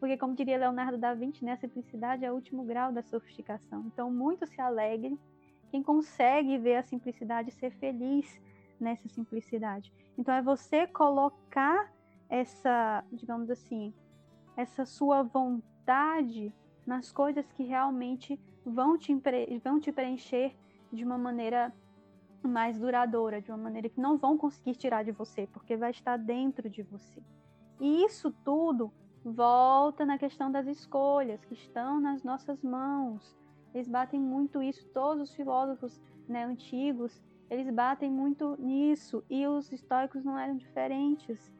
Porque, 0.00 0.16
como 0.16 0.34
diria 0.34 0.58
Leonardo 0.58 0.98
da 0.98 1.14
Vinci, 1.14 1.44
né, 1.44 1.52
a 1.52 1.56
simplicidade 1.56 2.24
é 2.24 2.32
o 2.32 2.34
último 2.34 2.64
grau 2.64 2.90
da 2.90 3.00
sofisticação. 3.00 3.84
Então, 3.86 4.10
muito 4.10 4.44
se 4.44 4.60
alegre 4.60 5.16
quem 5.70 5.80
consegue 5.80 6.58
ver 6.58 6.78
a 6.78 6.82
simplicidade 6.82 7.50
e 7.50 7.52
ser 7.52 7.70
feliz 7.70 8.40
nessa 8.80 9.08
simplicidade. 9.08 9.92
Então, 10.18 10.34
é 10.34 10.42
você 10.42 10.84
colocar 10.84 11.92
essa, 12.28 13.04
digamos 13.12 13.50
assim, 13.50 13.94
essa 14.56 14.84
sua 14.84 15.22
vontade 15.22 16.52
nas 16.84 17.12
coisas 17.12 17.46
que 17.52 17.62
realmente 17.62 18.36
vão 18.66 18.98
te, 18.98 19.16
vão 19.62 19.78
te 19.78 19.92
preencher 19.92 20.56
de 20.92 21.04
uma 21.04 21.18
maneira 21.18 21.72
mais 22.42 22.78
duradoura, 22.78 23.40
de 23.40 23.50
uma 23.50 23.58
maneira 23.58 23.88
que 23.88 24.00
não 24.00 24.16
vão 24.16 24.38
conseguir 24.38 24.74
tirar 24.74 25.04
de 25.04 25.12
você, 25.12 25.46
porque 25.52 25.76
vai 25.76 25.90
estar 25.90 26.16
dentro 26.16 26.68
de 26.68 26.82
você. 26.82 27.22
E 27.80 28.04
isso 28.04 28.30
tudo 28.44 28.92
volta 29.24 30.06
na 30.06 30.18
questão 30.18 30.50
das 30.50 30.66
escolhas 30.66 31.44
que 31.44 31.54
estão 31.54 32.00
nas 32.00 32.22
nossas 32.22 32.62
mãos. 32.62 33.36
Eles 33.74 33.88
batem 33.88 34.20
muito 34.20 34.62
isso, 34.62 34.88
todos 34.88 35.28
os 35.28 35.34
filósofos 35.34 36.00
né, 36.26 36.44
antigos, 36.44 37.20
eles 37.50 37.70
batem 37.70 38.10
muito 38.10 38.56
nisso, 38.58 39.24
e 39.28 39.46
os 39.46 39.72
estoicos 39.72 40.24
não 40.24 40.38
eram 40.38 40.56
diferentes. 40.56 41.52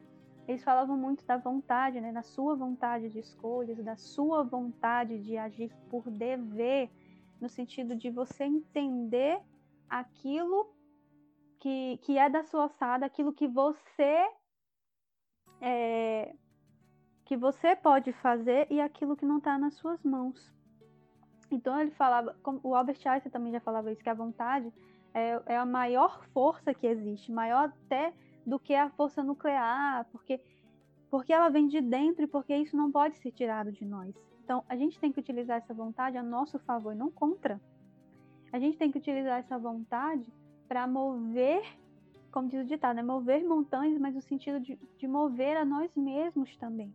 Eles 0.47 0.63
falavam 0.63 0.97
muito 0.97 1.25
da 1.25 1.37
vontade, 1.37 2.01
né, 2.01 2.11
da 2.11 2.23
sua 2.23 2.55
vontade 2.55 3.09
de 3.09 3.19
escolhas, 3.19 3.83
da 3.83 3.95
sua 3.95 4.43
vontade 4.43 5.19
de 5.19 5.37
agir 5.37 5.71
por 5.89 6.09
dever, 6.09 6.89
no 7.39 7.49
sentido 7.49 7.95
de 7.95 8.09
você 8.09 8.43
entender 8.43 9.39
aquilo 9.89 10.73
que, 11.59 11.97
que 12.03 12.17
é 12.17 12.29
da 12.29 12.43
sua 12.43 12.63
alçada, 12.63 13.05
aquilo 13.05 13.33
que 13.33 13.47
você 13.47 14.29
é, 15.61 16.35
que 17.25 17.35
você 17.37 17.75
pode 17.75 18.11
fazer 18.13 18.67
e 18.71 18.79
aquilo 18.79 19.15
que 19.15 19.25
não 19.25 19.37
está 19.37 19.57
nas 19.57 19.75
suas 19.75 20.03
mãos. 20.03 20.53
Então 21.51 21.79
ele 21.79 21.91
falava, 21.91 22.35
o 22.63 22.75
Albert 22.75 22.99
Einstein 23.05 23.31
também 23.31 23.51
já 23.51 23.59
falava 23.59 23.91
isso, 23.91 24.03
que 24.03 24.09
a 24.09 24.13
vontade 24.13 24.71
é, 25.13 25.41
é 25.47 25.57
a 25.57 25.65
maior 25.65 26.23
força 26.33 26.73
que 26.73 26.87
existe, 26.87 27.31
maior 27.31 27.69
até 27.69 28.13
do 28.45 28.59
que 28.59 28.73
a 28.73 28.89
força 28.91 29.23
nuclear, 29.23 30.05
porque 30.11 30.39
porque 31.09 31.33
ela 31.33 31.49
vem 31.49 31.67
de 31.67 31.81
dentro 31.81 32.23
e 32.23 32.27
porque 32.27 32.55
isso 32.55 32.77
não 32.77 32.91
pode 32.91 33.17
ser 33.17 33.31
tirado 33.31 33.71
de 33.71 33.83
nós. 33.83 34.15
Então, 34.49 34.63
a 34.67 34.75
gente 34.75 34.99
tem 34.99 35.11
que 35.11 35.19
utilizar 35.19 35.57
essa 35.57 35.75
vontade 35.75 36.17
a 36.17 36.23
nosso 36.23 36.57
favor 36.57 36.91
e 36.91 36.95
não 36.95 37.11
contra. 37.11 37.61
A 38.51 38.57
gente 38.57 38.79
tem 38.79 38.91
que 38.91 38.97
utilizar 38.97 39.37
essa 39.37 39.59
vontade 39.59 40.25
para 40.67 40.87
mover, 40.87 41.61
como 42.31 42.49
diz 42.49 42.63
o 42.63 42.65
ditado, 42.65 42.95
né? 42.95 43.03
mover 43.03 43.45
montanhas, 43.45 44.01
mas 44.01 44.15
no 44.15 44.21
sentido 44.23 44.59
de, 44.59 44.75
de 44.97 45.07
mover 45.07 45.55
a 45.55 45.63
nós 45.63 45.95
mesmos 45.95 46.57
também. 46.57 46.91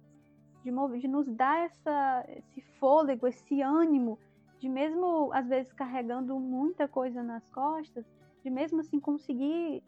De, 0.64 0.73
mover, 0.73 0.99
de 0.99 1.07
nos 1.07 1.29
dar 1.29 1.67
essa, 1.67 2.27
esse 2.29 2.61
fôlego, 2.81 3.25
esse 3.29 3.62
ânimo, 3.62 4.19
de 4.59 4.69
mesmo 4.69 5.33
às 5.33 5.47
vezes 5.47 5.73
carregando 5.73 6.37
muita 6.40 6.88
coisa 6.88 7.23
nas 7.23 7.49
costas, 7.51 8.05
de 8.43 8.51
mesmo 8.51 8.81
assim 8.81 8.99
conseguir 8.99 9.81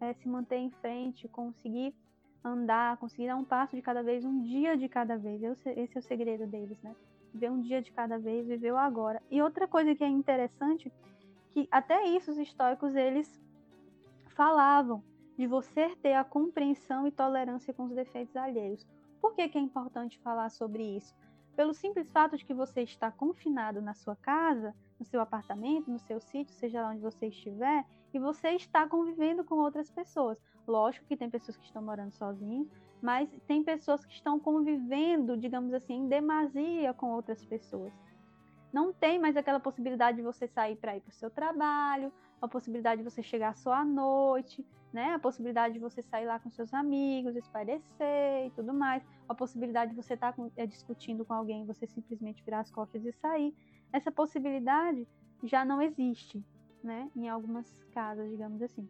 é, 0.00 0.12
se 0.12 0.28
manter 0.28 0.56
em 0.56 0.70
frente, 0.70 1.28
conseguir 1.28 1.94
andar, 2.46 2.96
conseguir 2.98 3.26
dar 3.26 3.36
um 3.36 3.44
passo 3.44 3.74
de 3.74 3.82
cada 3.82 4.02
vez, 4.02 4.24
um 4.24 4.40
dia 4.40 4.76
de 4.76 4.88
cada 4.88 5.16
vez. 5.16 5.42
Esse 5.42 5.96
é 5.96 5.98
o 5.98 6.02
segredo 6.02 6.46
deles, 6.46 6.80
né? 6.82 6.94
Viver 7.32 7.50
um 7.50 7.60
dia 7.60 7.82
de 7.82 7.92
cada 7.92 8.18
vez, 8.18 8.46
viver 8.46 8.72
o 8.72 8.78
agora. 8.78 9.22
E 9.30 9.42
outra 9.42 9.66
coisa 9.66 9.94
que 9.94 10.04
é 10.04 10.08
interessante, 10.08 10.92
que 11.52 11.68
até 11.70 12.04
isso 12.06 12.30
os 12.30 12.38
estoicos 12.38 12.94
eles 12.94 13.40
falavam 14.28 15.02
de 15.36 15.46
você 15.46 15.94
ter 15.96 16.14
a 16.14 16.24
compreensão 16.24 17.06
e 17.06 17.10
tolerância 17.10 17.74
com 17.74 17.84
os 17.84 17.94
defeitos 17.94 18.36
alheios. 18.36 18.86
Por 19.20 19.34
que, 19.34 19.48
que 19.48 19.58
é 19.58 19.60
importante 19.60 20.18
falar 20.20 20.50
sobre 20.50 20.82
isso? 20.82 21.14
Pelo 21.54 21.74
simples 21.74 22.10
fato 22.10 22.36
de 22.36 22.44
que 22.44 22.54
você 22.54 22.82
está 22.82 23.10
confinado 23.10 23.80
na 23.80 23.94
sua 23.94 24.14
casa, 24.16 24.74
no 24.98 25.04
seu 25.04 25.20
apartamento, 25.20 25.90
no 25.90 25.98
seu 25.98 26.20
sítio, 26.20 26.54
seja 26.54 26.82
lá 26.82 26.90
onde 26.90 27.00
você 27.00 27.26
estiver, 27.26 27.84
e 28.12 28.18
você 28.18 28.50
está 28.50 28.86
convivendo 28.86 29.44
com 29.44 29.56
outras 29.56 29.90
pessoas. 29.90 30.38
Lógico 30.66 31.06
que 31.06 31.16
tem 31.16 31.30
pessoas 31.30 31.56
que 31.56 31.64
estão 31.64 31.82
morando 31.82 32.12
sozinhos, 32.12 32.68
mas 33.00 33.28
tem 33.46 33.62
pessoas 33.62 34.04
que 34.04 34.12
estão 34.12 34.38
convivendo, 34.40 35.36
digamos 35.36 35.72
assim, 35.72 35.94
em 35.94 36.08
demasia 36.08 36.92
com 36.94 37.12
outras 37.12 37.44
pessoas. 37.44 37.92
Não 38.72 38.92
tem 38.92 39.18
mais 39.18 39.36
aquela 39.36 39.60
possibilidade 39.60 40.16
de 40.16 40.22
você 40.22 40.46
sair 40.48 40.76
para 40.76 40.96
ir 40.96 41.00
para 41.00 41.10
o 41.10 41.14
seu 41.14 41.30
trabalho, 41.30 42.12
a 42.40 42.48
possibilidade 42.48 43.02
de 43.02 43.10
você 43.10 43.22
chegar 43.22 43.54
só 43.56 43.72
à 43.72 43.84
noite, 43.84 44.66
né? 44.92 45.14
A 45.14 45.18
possibilidade 45.18 45.74
de 45.74 45.80
você 45.80 46.02
sair 46.02 46.26
lá 46.26 46.38
com 46.38 46.50
seus 46.50 46.72
amigos, 46.74 47.36
espairecer 47.36 48.46
e 48.46 48.50
tudo 48.54 48.74
mais. 48.74 49.02
A 49.28 49.34
possibilidade 49.34 49.92
de 49.92 49.96
você 49.96 50.14
estar 50.14 50.32
tá 50.32 50.42
é, 50.56 50.66
discutindo 50.66 51.24
com 51.24 51.34
alguém 51.34 51.64
você 51.64 51.86
simplesmente 51.86 52.44
virar 52.44 52.60
as 52.60 52.70
costas 52.70 53.04
e 53.04 53.12
sair. 53.12 53.54
Essa 53.92 54.10
possibilidade 54.10 55.06
já 55.44 55.64
não 55.64 55.80
existe, 55.80 56.44
né? 56.82 57.10
Em 57.14 57.28
algumas 57.28 57.70
casas, 57.92 58.30
digamos 58.30 58.60
assim. 58.62 58.88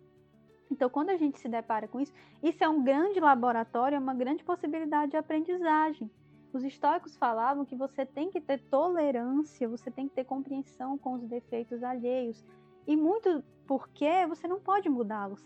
Então, 0.70 0.90
quando 0.90 1.11
a 1.11 1.16
gente 1.16 1.38
se 1.38 1.48
depara 1.48 1.87
com 1.87 2.00
isso, 2.00 2.12
isso 2.42 2.62
é 2.62 2.68
um 2.68 2.83
grande 2.83 3.20
laboratório, 3.20 3.96
é 3.96 3.98
uma 3.98 4.14
grande 4.14 4.42
possibilidade 4.42 5.12
de 5.12 5.16
aprendizagem. 5.16 6.11
Os 6.52 6.64
estoicos 6.64 7.16
falavam 7.16 7.64
que 7.64 7.76
você 7.76 8.05
tem 8.05 8.31
que 8.31 8.40
ter 8.40 8.59
tolerância, 8.70 9.68
você 9.68 9.90
tem 9.90 10.09
que 10.09 10.14
ter 10.14 10.24
compreensão 10.24 10.96
com 10.96 11.14
os 11.14 11.22
defeitos 11.24 11.83
alheios. 11.83 12.44
E 12.87 12.96
muito 12.96 13.44
porque 13.66 14.26
você 14.26 14.48
não 14.48 14.61
pode 14.61 14.88
mudá-los. 14.88 15.44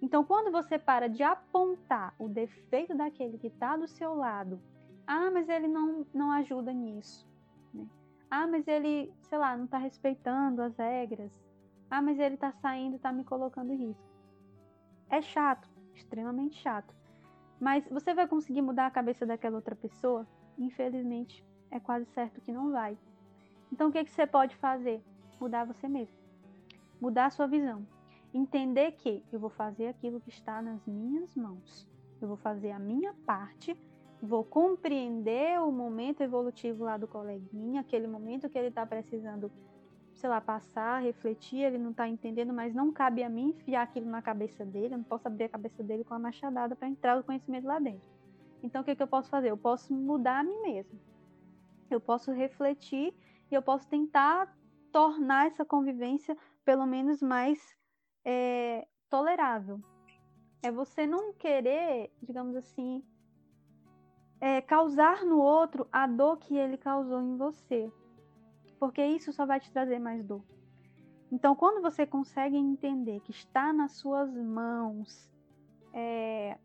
Então, 0.00 0.24
quando 0.24 0.52
você 0.52 0.78
para 0.78 1.08
de 1.08 1.22
apontar 1.22 2.14
o 2.18 2.28
defeito 2.28 2.94
daquele 2.94 3.38
que 3.38 3.48
está 3.48 3.76
do 3.76 3.88
seu 3.88 4.14
lado, 4.14 4.60
ah, 5.06 5.30
mas 5.30 5.48
ele 5.48 5.66
não, 5.66 6.06
não 6.14 6.30
ajuda 6.30 6.72
nisso. 6.72 7.26
Né? 7.74 7.86
Ah, 8.30 8.46
mas 8.46 8.68
ele, 8.68 9.12
sei 9.22 9.38
lá, 9.38 9.56
não 9.56 9.64
está 9.64 9.78
respeitando 9.78 10.62
as 10.62 10.76
regras. 10.76 11.32
Ah, 11.90 12.02
mas 12.02 12.18
ele 12.18 12.36
tá 12.36 12.52
saindo, 12.52 12.98
tá 12.98 13.10
me 13.12 13.24
colocando 13.24 13.72
em 13.72 13.88
risco. 13.88 14.08
É 15.08 15.22
chato, 15.22 15.68
extremamente 15.94 16.56
chato. 16.56 16.94
Mas 17.58 17.88
você 17.88 18.14
vai 18.14 18.28
conseguir 18.28 18.62
mudar 18.62 18.86
a 18.86 18.90
cabeça 18.90 19.24
daquela 19.24 19.56
outra 19.56 19.74
pessoa? 19.74 20.26
Infelizmente, 20.58 21.44
é 21.70 21.80
quase 21.80 22.06
certo 22.06 22.40
que 22.40 22.52
não 22.52 22.70
vai. 22.70 22.96
Então, 23.72 23.88
o 23.88 23.92
que, 23.92 24.04
que 24.04 24.10
você 24.10 24.26
pode 24.26 24.54
fazer? 24.56 25.02
Mudar 25.40 25.64
você 25.64 25.88
mesmo. 25.88 26.16
Mudar 27.00 27.26
a 27.26 27.30
sua 27.30 27.46
visão. 27.46 27.86
Entender 28.32 28.92
que 28.92 29.24
eu 29.32 29.40
vou 29.40 29.50
fazer 29.50 29.88
aquilo 29.88 30.20
que 30.20 30.30
está 30.30 30.60
nas 30.60 30.84
minhas 30.86 31.34
mãos. 31.34 31.88
Eu 32.20 32.28
vou 32.28 32.36
fazer 32.36 32.72
a 32.72 32.78
minha 32.78 33.14
parte, 33.24 33.76
vou 34.20 34.44
compreender 34.44 35.60
o 35.60 35.70
momento 35.70 36.22
evolutivo 36.22 36.84
lá 36.84 36.96
do 36.96 37.06
coleguinha, 37.06 37.80
aquele 37.80 38.06
momento 38.06 38.48
que 38.48 38.58
ele 38.58 38.68
está 38.68 38.84
precisando 38.84 39.50
sei 40.18 40.28
lá, 40.28 40.40
passar, 40.40 41.00
refletir, 41.00 41.60
ele 41.60 41.78
não 41.78 41.92
está 41.92 42.08
entendendo, 42.08 42.52
mas 42.52 42.74
não 42.74 42.92
cabe 42.92 43.22
a 43.22 43.30
mim 43.30 43.50
enfiar 43.50 43.82
aquilo 43.82 44.10
na 44.10 44.20
cabeça 44.20 44.64
dele, 44.64 44.94
eu 44.94 44.98
não 44.98 45.04
posso 45.04 45.28
abrir 45.28 45.44
a 45.44 45.48
cabeça 45.48 45.80
dele 45.82 46.02
com 46.02 46.12
a 46.12 46.18
machadada 46.18 46.74
para 46.74 46.88
entrar 46.88 47.18
o 47.18 47.22
conhecimento 47.22 47.66
lá 47.66 47.78
dentro. 47.78 48.02
Então, 48.60 48.82
o 48.82 48.84
que, 48.84 48.96
que 48.96 49.02
eu 49.02 49.06
posso 49.06 49.30
fazer? 49.30 49.48
Eu 49.48 49.56
posso 49.56 49.94
mudar 49.94 50.40
a 50.40 50.42
mim 50.42 50.60
mesmo. 50.62 50.98
Eu 51.88 52.00
posso 52.00 52.32
refletir 52.32 53.14
e 53.48 53.54
eu 53.54 53.62
posso 53.62 53.86
tentar 53.86 54.52
tornar 54.90 55.46
essa 55.46 55.64
convivência 55.64 56.36
pelo 56.64 56.84
menos 56.84 57.22
mais 57.22 57.76
é, 58.24 58.88
tolerável. 59.08 59.80
É 60.60 60.72
você 60.72 61.06
não 61.06 61.32
querer, 61.32 62.10
digamos 62.20 62.56
assim, 62.56 63.04
é, 64.40 64.60
causar 64.60 65.24
no 65.24 65.38
outro 65.38 65.86
a 65.92 66.08
dor 66.08 66.38
que 66.38 66.56
ele 66.56 66.76
causou 66.76 67.22
em 67.22 67.36
você 67.36 67.92
porque 68.78 69.04
isso 69.04 69.32
só 69.32 69.44
vai 69.44 69.60
te 69.60 69.70
trazer 69.70 69.98
mais 69.98 70.24
dor. 70.24 70.42
Então, 71.30 71.54
quando 71.54 71.82
você 71.82 72.06
consegue 72.06 72.56
entender 72.56 73.20
que 73.20 73.30
está 73.30 73.72
nas 73.72 73.92
suas 73.92 74.32
mãos 74.34 75.30
é, 75.92 76.56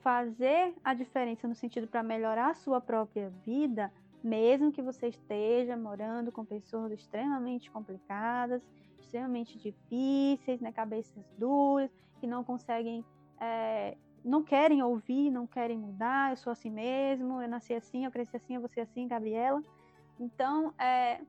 fazer 0.00 0.74
a 0.82 0.94
diferença 0.94 1.46
no 1.46 1.54
sentido 1.54 1.86
para 1.86 2.02
melhorar 2.02 2.50
a 2.50 2.54
sua 2.54 2.80
própria 2.80 3.28
vida, 3.44 3.92
mesmo 4.22 4.72
que 4.72 4.80
você 4.80 5.08
esteja 5.08 5.76
morando 5.76 6.32
com 6.32 6.44
pessoas 6.44 6.90
extremamente 6.92 7.70
complicadas, 7.70 8.62
extremamente 8.98 9.58
difíceis, 9.58 10.60
né, 10.60 10.72
cabeças 10.72 11.24
duras, 11.38 11.90
que 12.18 12.26
não 12.26 12.42
conseguem, 12.42 13.04
é, 13.38 13.96
não 14.24 14.42
querem 14.42 14.82
ouvir, 14.82 15.30
não 15.30 15.46
querem 15.46 15.78
mudar, 15.78 16.32
eu 16.32 16.36
sou 16.36 16.50
assim 16.50 16.70
mesmo, 16.70 17.42
eu 17.42 17.48
nasci 17.48 17.74
assim, 17.74 18.04
eu 18.04 18.10
cresci 18.10 18.36
assim, 18.36 18.54
eu 18.54 18.60
vou 18.60 18.68
ser 18.68 18.80
assim, 18.80 19.06
Gabriela. 19.06 19.62
Então, 20.18 20.72
é, 20.78 21.20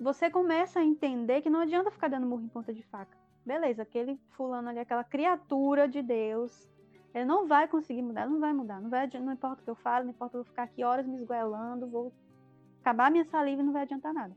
você 0.00 0.30
começa 0.30 0.80
a 0.80 0.84
entender 0.84 1.42
que 1.42 1.50
não 1.50 1.60
adianta 1.60 1.90
ficar 1.90 2.08
dando 2.08 2.26
murro 2.26 2.42
em 2.42 2.48
ponta 2.48 2.72
de 2.72 2.82
faca. 2.84 3.16
Beleza, 3.44 3.82
aquele 3.82 4.18
fulano 4.30 4.68
ali, 4.68 4.78
aquela 4.78 5.04
criatura 5.04 5.88
de 5.88 6.00
Deus, 6.02 6.68
ele 7.12 7.24
não 7.24 7.46
vai 7.46 7.68
conseguir 7.68 8.02
mudar, 8.02 8.26
não 8.26 8.40
vai 8.40 8.52
mudar. 8.52 8.80
Não, 8.80 8.90
vai, 8.90 9.08
não 9.20 9.32
importa 9.32 9.60
o 9.60 9.64
que 9.64 9.70
eu 9.70 9.76
falo, 9.76 10.04
não 10.04 10.12
importa 10.12 10.36
eu 10.36 10.42
vou 10.42 10.50
ficar 10.50 10.64
aqui 10.64 10.82
horas 10.82 11.06
me 11.06 11.16
esgoelando, 11.16 11.88
vou 11.88 12.12
acabar 12.80 13.10
minha 13.10 13.24
saliva 13.24 13.62
e 13.62 13.64
não 13.64 13.72
vai 13.72 13.82
adiantar 13.82 14.12
nada. 14.12 14.36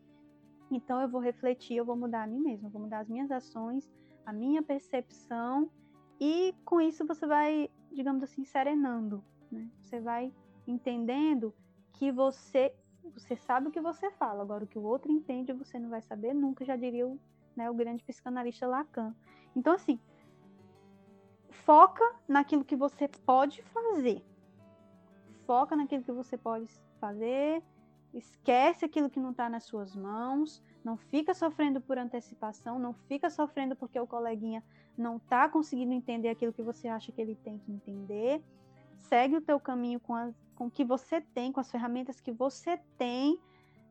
Então 0.70 1.02
eu 1.02 1.08
vou 1.08 1.22
refletir, 1.22 1.78
eu 1.78 1.86
vou 1.86 1.96
mudar 1.96 2.24
a 2.24 2.28
mim 2.28 2.40
mesma, 2.40 2.68
eu 2.68 2.72
vou 2.72 2.82
mudar 2.82 3.00
as 3.00 3.08
minhas 3.08 3.32
ações, 3.32 3.90
a 4.26 4.34
minha 4.34 4.62
percepção, 4.62 5.72
e 6.20 6.54
com 6.66 6.82
isso 6.82 7.06
você 7.06 7.26
vai, 7.26 7.70
digamos 7.92 8.24
assim, 8.24 8.44
serenando. 8.44 9.24
Né? 9.52 9.70
Você 9.82 10.00
vai 10.00 10.34
entendendo 10.68 11.54
que 11.94 12.12
você 12.12 12.74
você 13.14 13.36
sabe 13.36 13.68
o 13.68 13.72
que 13.72 13.82
você 13.82 14.12
fala, 14.12 14.42
agora 14.42 14.64
o 14.64 14.68
que 14.68 14.78
o 14.78 14.84
outro 14.84 15.12
entende 15.12 15.54
você 15.54 15.80
não 15.80 15.90
vai 15.90 16.02
saber 16.02 16.34
nunca, 16.34 16.66
já 16.66 16.76
diria 16.76 17.08
o, 17.08 17.20
né, 17.56 17.70
o 17.70 17.74
grande 17.74 18.04
psicanalista 18.04 18.68
Lacan. 18.68 19.16
Então, 19.56 19.74
assim, 19.74 20.00
foca 21.50 22.04
naquilo 22.28 22.64
que 22.64 22.76
você 22.76 23.08
pode 23.26 23.62
fazer. 23.64 24.24
Foca 25.46 25.76
naquilo 25.76 26.04
que 26.04 26.12
você 26.12 26.38
pode 26.38 26.68
fazer, 27.00 27.64
esquece 28.14 28.86
aquilo 28.86 29.10
que 29.10 29.20
não 29.20 29.32
está 29.32 29.50
nas 29.50 29.64
suas 29.64 29.96
mãos, 29.96 30.62
não 30.84 30.98
fica 30.98 31.34
sofrendo 31.34 31.82
por 31.82 31.98
antecipação, 31.98 32.80
não 32.80 32.94
fica 32.94 33.30
sofrendo 33.30 33.76
porque 33.76 34.00
o 34.00 34.08
coleguinha 34.08 34.64
não 34.98 35.18
está 35.18 35.48
conseguindo 35.48 35.94
entender 35.94 36.30
aquilo 36.30 36.54
que 36.54 36.64
você 36.64 36.88
acha 36.88 37.12
que 37.12 37.22
ele 37.22 37.36
tem 37.36 37.58
que 37.60 37.72
entender. 37.72 38.42
Segue 38.98 39.38
o 39.38 39.42
teu 39.42 39.60
caminho 39.60 40.00
com, 40.00 40.14
as, 40.14 40.36
com 40.56 40.68
o 40.68 40.72
que 40.72 40.84
você 40.84 41.22
tem, 41.22 41.52
com 41.52 41.60
as 41.60 41.72
ferramentas 41.72 42.20
que 42.20 42.32
você 42.32 42.78
tem 42.98 43.40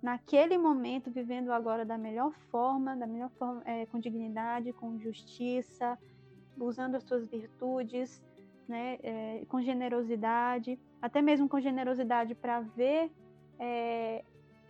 naquele 0.02 0.58
momento, 0.58 1.10
vivendo 1.10 1.50
agora 1.50 1.84
da 1.84 1.96
melhor 1.96 2.32
forma, 2.50 2.94
da 2.96 3.06
melhor 3.06 3.30
forma, 3.30 3.62
é, 3.64 3.86
com 3.86 3.98
dignidade, 3.98 4.72
com 4.72 4.98
justiça, 4.98 5.98
usando 6.58 6.96
as 6.96 7.04
suas 7.04 7.26
virtudes, 7.26 8.22
né, 8.68 8.98
é, 9.02 9.44
com 9.48 9.60
generosidade, 9.62 10.78
até 11.00 11.22
mesmo 11.22 11.48
com 11.48 11.60
generosidade 11.60 12.34
para 12.34 12.60
ver 12.60 13.10
é, 13.58 14.24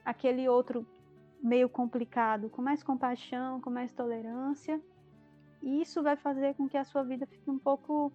aquele 0.05 0.49
outro 0.49 0.87
meio 1.43 1.69
complicado, 1.69 2.49
com 2.51 2.63
mais 2.63 2.83
compaixão, 2.83 3.61
com 3.61 3.71
mais 3.71 3.93
tolerância. 3.93 4.81
E 5.63 5.81
isso 5.81 6.03
vai 6.03 6.17
fazer 6.17 6.55
com 6.55 6.69
que 6.69 6.77
a 6.77 6.85
sua 6.85 7.03
vida 7.03 7.27
fique 7.27 7.51
um 7.51 7.59
pouco 7.59 8.13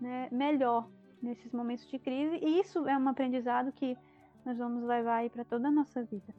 né, 0.00 0.28
melhor 0.30 0.88
nesses 1.26 1.52
momentos 1.52 1.86
de 1.90 1.98
crise. 1.98 2.38
E 2.42 2.60
isso 2.60 2.86
é 2.88 2.96
um 2.96 3.08
aprendizado 3.08 3.72
que 3.72 3.96
nós 4.44 4.56
vamos 4.56 4.84
levar 4.84 5.16
aí 5.16 5.30
para 5.30 5.44
toda 5.44 5.68
a 5.68 5.70
nossa 5.70 6.02
vida. 6.04 6.34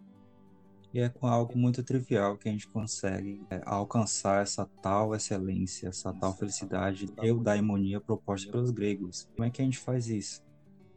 E 0.94 1.00
é 1.00 1.10
com 1.10 1.28
algo 1.28 1.58
muito 1.58 1.84
trivial 1.84 2.38
que 2.38 2.48
a 2.48 2.52
gente 2.52 2.68
consegue 2.68 3.46
é, 3.50 3.62
alcançar 3.66 4.42
essa 4.42 4.66
tal 4.82 5.14
excelência, 5.14 5.90
essa 5.90 6.14
tal 6.14 6.34
felicidade, 6.34 7.08
eudaimonia 7.22 8.00
proposta 8.00 8.50
pelos 8.50 8.72
gregos. 8.72 9.30
Como 9.36 9.44
é 9.44 9.50
que 9.50 9.62
a 9.62 9.66
gente 9.66 9.78
faz 9.78 10.08
isso? 10.08 10.42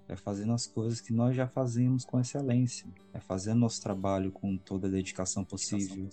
É 0.09 0.16
fazendo 0.16 0.53
as 0.53 0.66
coisas 0.66 1.00
que 1.00 1.12
nós 1.12 1.37
já 1.37 1.46
fazemos 1.46 2.05
com 2.05 2.20
excelência, 2.20 2.88
é 3.12 3.20
fazendo 3.20 3.61
nosso 3.61 3.83
trabalho 3.83 4.33
com 4.33 4.57
toda 4.57 4.88
a 4.88 4.90
dedicação 4.90 5.44
possível, 5.44 6.09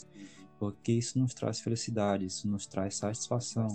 porque 0.59 0.91
isso 0.91 1.17
nos 1.17 1.33
traz 1.33 1.59
felicidade, 1.59 2.25
isso 2.25 2.47
nos 2.47 2.67
traz 2.67 2.95
satisfação. 2.95 3.67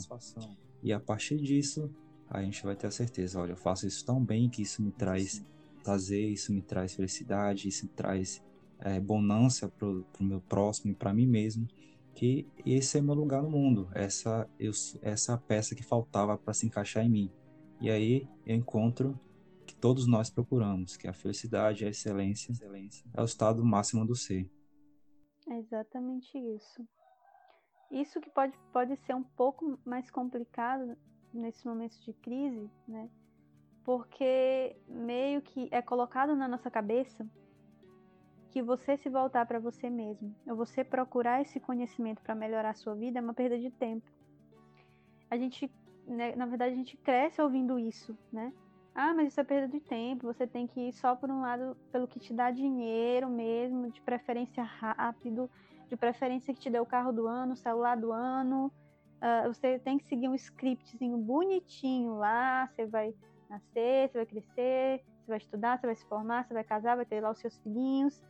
E 0.83 0.93
a 0.93 1.01
partir 1.01 1.39
disso, 1.39 1.91
a 2.33 2.43
gente 2.43 2.65
vai 2.65 2.75
ter 2.75 2.87
a 2.87 2.91
certeza, 2.91 3.39
olha, 3.39 3.53
eu 3.53 3.57
faço 3.57 3.87
isso 3.87 4.05
tão 4.07 4.25
bem 4.25 4.49
que 4.49 4.63
isso 4.63 4.83
me 4.83 4.91
traz 4.91 5.45
prazer, 5.85 6.31
isso 6.31 6.53
me 6.53 6.63
traz 6.63 6.95
felicidade, 6.95 7.69
isso 7.69 7.85
me 7.85 7.93
traz 7.93 8.43
é, 8.79 8.99
bonança 8.99 9.69
para 9.69 9.87
o 9.87 10.05
meu 10.21 10.41
próximo 10.41 10.93
e 10.93 10.95
para 10.95 11.13
mim 11.13 11.27
mesmo, 11.27 11.69
que 12.15 12.47
esse 12.65 12.97
é 12.97 13.03
meu 13.03 13.15
lugar 13.15 13.43
no 13.43 13.51
mundo, 13.51 13.89
essa, 13.95 14.49
eu, 14.59 14.73
essa 15.03 15.37
peça 15.37 15.75
que 15.75 15.83
faltava 15.83 16.39
para 16.39 16.55
se 16.55 16.67
encaixar 16.67 17.05
em 17.05 17.11
mim. 17.11 17.33
E 17.81 17.91
aí 17.91 18.27
eu 18.47 18.57
encontro 18.57 19.19
que 19.67 19.75
todos 19.75 20.07
nós 20.07 20.31
procuramos, 20.31 20.97
que 20.97 21.07
a 21.07 21.13
felicidade, 21.13 21.85
a 21.85 21.89
excelência, 21.89 22.51
excelência 22.51 23.05
é 23.15 23.21
o 23.21 23.25
estado 23.25 23.63
máximo 23.63 24.07
do 24.07 24.17
ser. 24.17 24.51
É 25.49 25.59
exatamente 25.59 26.39
isso. 26.39 26.87
Isso 27.91 28.21
que 28.23 28.31
pode, 28.31 28.57
pode 28.73 28.97
ser 29.05 29.15
um 29.15 29.23
pouco 29.23 29.79
mais 29.85 30.11
complicado 30.11 30.97
nesses 31.33 31.65
momentos 31.65 32.03
de 32.05 32.13
crise, 32.13 32.71
né? 32.87 33.09
Porque 33.85 34.77
meio 34.87 35.43
que 35.43 35.69
é 35.71 35.83
colocado 35.83 36.37
na 36.37 36.47
nossa 36.47 36.71
cabeça 36.71 37.27
que 38.51 38.63
você 38.63 38.97
se 38.99 39.09
voltar 39.09 39.47
para 39.47 39.59
você 39.59 39.89
mesmo, 39.89 40.35
ou 40.47 40.55
você 40.55 40.85
procurar 40.85 41.41
esse 41.41 41.59
conhecimento 41.59 42.21
para 42.23 42.35
melhorar 42.35 42.71
a 42.71 42.75
sua 42.75 42.95
vida 42.95 43.19
é 43.19 43.23
uma 43.23 43.33
perda 43.33 43.59
de 43.59 43.71
tempo. 43.71 44.07
A 45.31 45.39
gente, 45.39 45.71
né, 46.07 46.37
na 46.37 46.45
verdade, 46.45 46.75
a 46.75 46.77
gente 46.77 46.97
cresce 46.99 47.41
ouvindo 47.41 47.79
isso, 47.79 48.17
né? 48.31 48.53
Ah, 48.95 49.15
mas 49.15 49.29
isso 49.29 49.41
é 49.41 49.45
perda 49.45 49.69
de 49.69 49.81
tempo, 49.81 50.27
você 50.27 50.47
tem 50.47 50.67
que 50.67 50.89
ir 50.89 50.93
só 50.93 51.17
por 51.17 51.31
um 51.31 51.41
lado 51.41 51.75
pelo 51.91 52.07
que 52.07 52.21
te 52.21 52.35
dá 52.35 52.51
dinheiro 52.51 53.31
mesmo, 53.31 53.91
de 53.91 54.03
preferência 54.03 54.63
rápido, 54.63 55.51
de 55.89 55.97
preferência 55.97 56.53
que 56.53 56.61
te 56.61 56.69
dê 56.69 56.79
o 56.79 56.85
carro 56.85 57.11
do 57.11 57.27
ano, 57.27 57.55
o 57.55 57.57
celular 57.57 57.97
do 57.97 58.13
ano. 58.13 58.71
Uh, 59.23 59.53
você 59.53 59.79
tem 59.79 59.99
que 59.99 60.05
seguir 60.05 60.29
um 60.29 60.35
scriptzinho 60.35 61.17
bonitinho 61.17 62.17
lá, 62.17 62.67
você 62.67 62.85
vai 62.87 63.15
nascer, 63.49 64.11
você 64.11 64.19
vai 64.19 64.27
crescer, 64.27 65.05
você 65.21 65.29
vai 65.29 65.39
estudar, 65.39 65.79
você 65.79 65.87
vai 65.87 65.95
se 65.95 66.05
formar, 66.07 66.45
você 66.45 66.53
vai 66.53 66.65
casar, 66.65 66.97
vai 66.97 67.07
ter 67.07 67.21
lá 67.21 67.31
os 67.31 67.39
seus 67.39 67.57
filhinhos. 67.59 68.21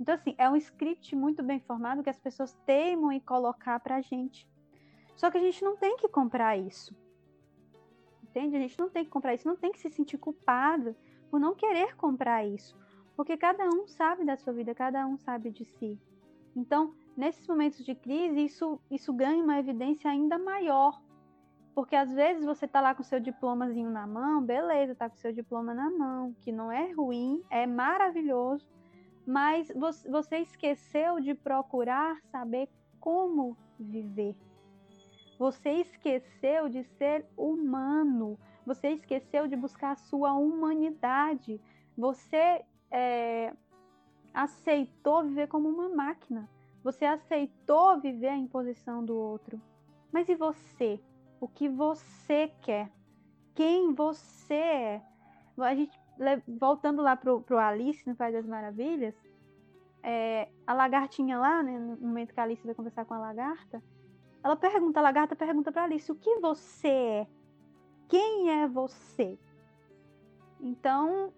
Então, 0.00 0.16
assim, 0.16 0.34
é 0.36 0.50
um 0.50 0.56
script 0.56 1.14
muito 1.14 1.44
bem 1.44 1.60
formado 1.60 2.02
que 2.02 2.10
as 2.10 2.18
pessoas 2.18 2.54
teimam 2.66 3.12
em 3.12 3.20
colocar 3.20 3.78
pra 3.78 4.00
gente. 4.00 4.48
Só 5.14 5.30
que 5.30 5.38
a 5.38 5.40
gente 5.40 5.62
não 5.62 5.76
tem 5.76 5.96
que 5.96 6.08
comprar 6.08 6.56
isso. 6.56 6.92
Entende? 8.24 8.56
A 8.56 8.60
gente 8.60 8.76
não 8.78 8.90
tem 8.90 9.04
que 9.04 9.10
comprar 9.10 9.34
isso, 9.34 9.46
não 9.46 9.56
tem 9.56 9.70
que 9.70 9.78
se 9.78 9.90
sentir 9.90 10.18
culpado 10.18 10.96
por 11.30 11.38
não 11.38 11.54
querer 11.54 11.94
comprar 11.94 12.44
isso. 12.44 12.76
Porque 13.14 13.36
cada 13.36 13.68
um 13.68 13.86
sabe 13.86 14.24
da 14.24 14.36
sua 14.36 14.52
vida, 14.52 14.74
cada 14.74 15.06
um 15.06 15.16
sabe 15.16 15.50
de 15.50 15.64
si. 15.64 16.00
Então, 16.56 16.94
nesses 17.16 17.46
momentos 17.46 17.84
de 17.84 17.94
crise, 17.94 18.44
isso, 18.44 18.80
isso 18.90 19.12
ganha 19.12 19.42
uma 19.42 19.58
evidência 19.58 20.10
ainda 20.10 20.38
maior. 20.38 21.00
Porque 21.74 21.96
às 21.96 22.12
vezes 22.12 22.44
você 22.44 22.68
tá 22.68 22.80
lá 22.80 22.94
com 22.94 23.02
seu 23.02 23.18
diplomazinho 23.18 23.90
na 23.90 24.06
mão, 24.06 24.42
beleza, 24.42 24.94
tá 24.94 25.08
com 25.08 25.16
seu 25.16 25.32
diploma 25.32 25.72
na 25.72 25.90
mão, 25.90 26.34
que 26.40 26.52
não 26.52 26.70
é 26.70 26.92
ruim, 26.92 27.42
é 27.48 27.66
maravilhoso, 27.66 28.66
mas 29.26 29.72
você 30.10 30.38
esqueceu 30.38 31.20
de 31.20 31.34
procurar 31.34 32.20
saber 32.30 32.68
como 33.00 33.56
viver. 33.78 34.36
Você 35.38 35.70
esqueceu 35.70 36.68
de 36.68 36.84
ser 36.84 37.26
humano. 37.36 38.38
Você 38.64 38.90
esqueceu 38.90 39.48
de 39.48 39.56
buscar 39.56 39.92
a 39.92 39.96
sua 39.96 40.34
humanidade. 40.34 41.60
Você 41.96 42.64
é, 42.90 43.52
aceitou 44.32 45.24
viver 45.24 45.48
como 45.48 45.68
uma 45.68 45.88
máquina. 45.88 46.48
Você 46.82 47.04
aceitou 47.04 48.00
viver 48.00 48.28
a 48.28 48.36
imposição 48.36 49.04
do 49.04 49.16
outro. 49.16 49.60
Mas 50.12 50.28
e 50.28 50.34
você? 50.34 51.00
O 51.40 51.48
que 51.48 51.68
você 51.68 52.52
quer? 52.60 52.90
Quem 53.54 53.94
você 53.94 54.54
é? 54.54 55.02
A 55.58 55.74
gente 55.74 55.98
voltando 56.46 57.02
lá 57.02 57.16
pro, 57.16 57.40
pro 57.42 57.58
Alice 57.58 58.08
no 58.08 58.14
País 58.14 58.34
das 58.34 58.46
Maravilhas, 58.46 59.14
é, 60.02 60.48
a 60.66 60.74
lagartinha 60.74 61.38
lá, 61.38 61.62
né, 61.62 61.78
no 61.78 61.96
momento 61.96 62.34
que 62.34 62.40
a 62.40 62.42
Alice 62.42 62.64
vai 62.64 62.74
conversar 62.74 63.04
com 63.04 63.14
a 63.14 63.18
lagarta, 63.18 63.82
ela 64.42 64.56
pergunta, 64.56 64.98
a 64.98 65.02
lagarta 65.02 65.36
pergunta 65.36 65.70
para 65.70 65.84
Alice, 65.84 66.10
o 66.10 66.16
que 66.16 66.38
você 66.40 66.88
é? 66.88 67.26
Quem 68.08 68.50
é 68.50 68.68
você? 68.68 69.38
Então, 70.60 71.32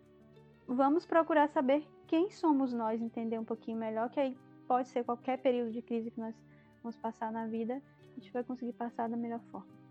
vamos 0.66 1.06
procurar 1.06 1.48
saber 1.48 1.86
quem 2.06 2.30
somos 2.30 2.72
nós, 2.72 3.00
entender 3.00 3.38
um 3.38 3.44
pouquinho 3.44 3.78
melhor, 3.78 4.10
que 4.10 4.20
aí 4.20 4.36
pode 4.64 4.88
ser 4.88 5.04
qualquer 5.04 5.38
período 5.38 5.70
de 5.70 5.82
crise 5.82 6.10
que 6.10 6.20
nós 6.20 6.34
vamos 6.82 6.96
passar 6.96 7.32
na 7.32 7.46
vida, 7.46 7.82
a 8.00 8.20
gente 8.20 8.32
vai 8.32 8.44
conseguir 8.44 8.72
passar 8.72 9.08
da 9.08 9.16
melhor 9.16 9.40
forma. 9.50 9.83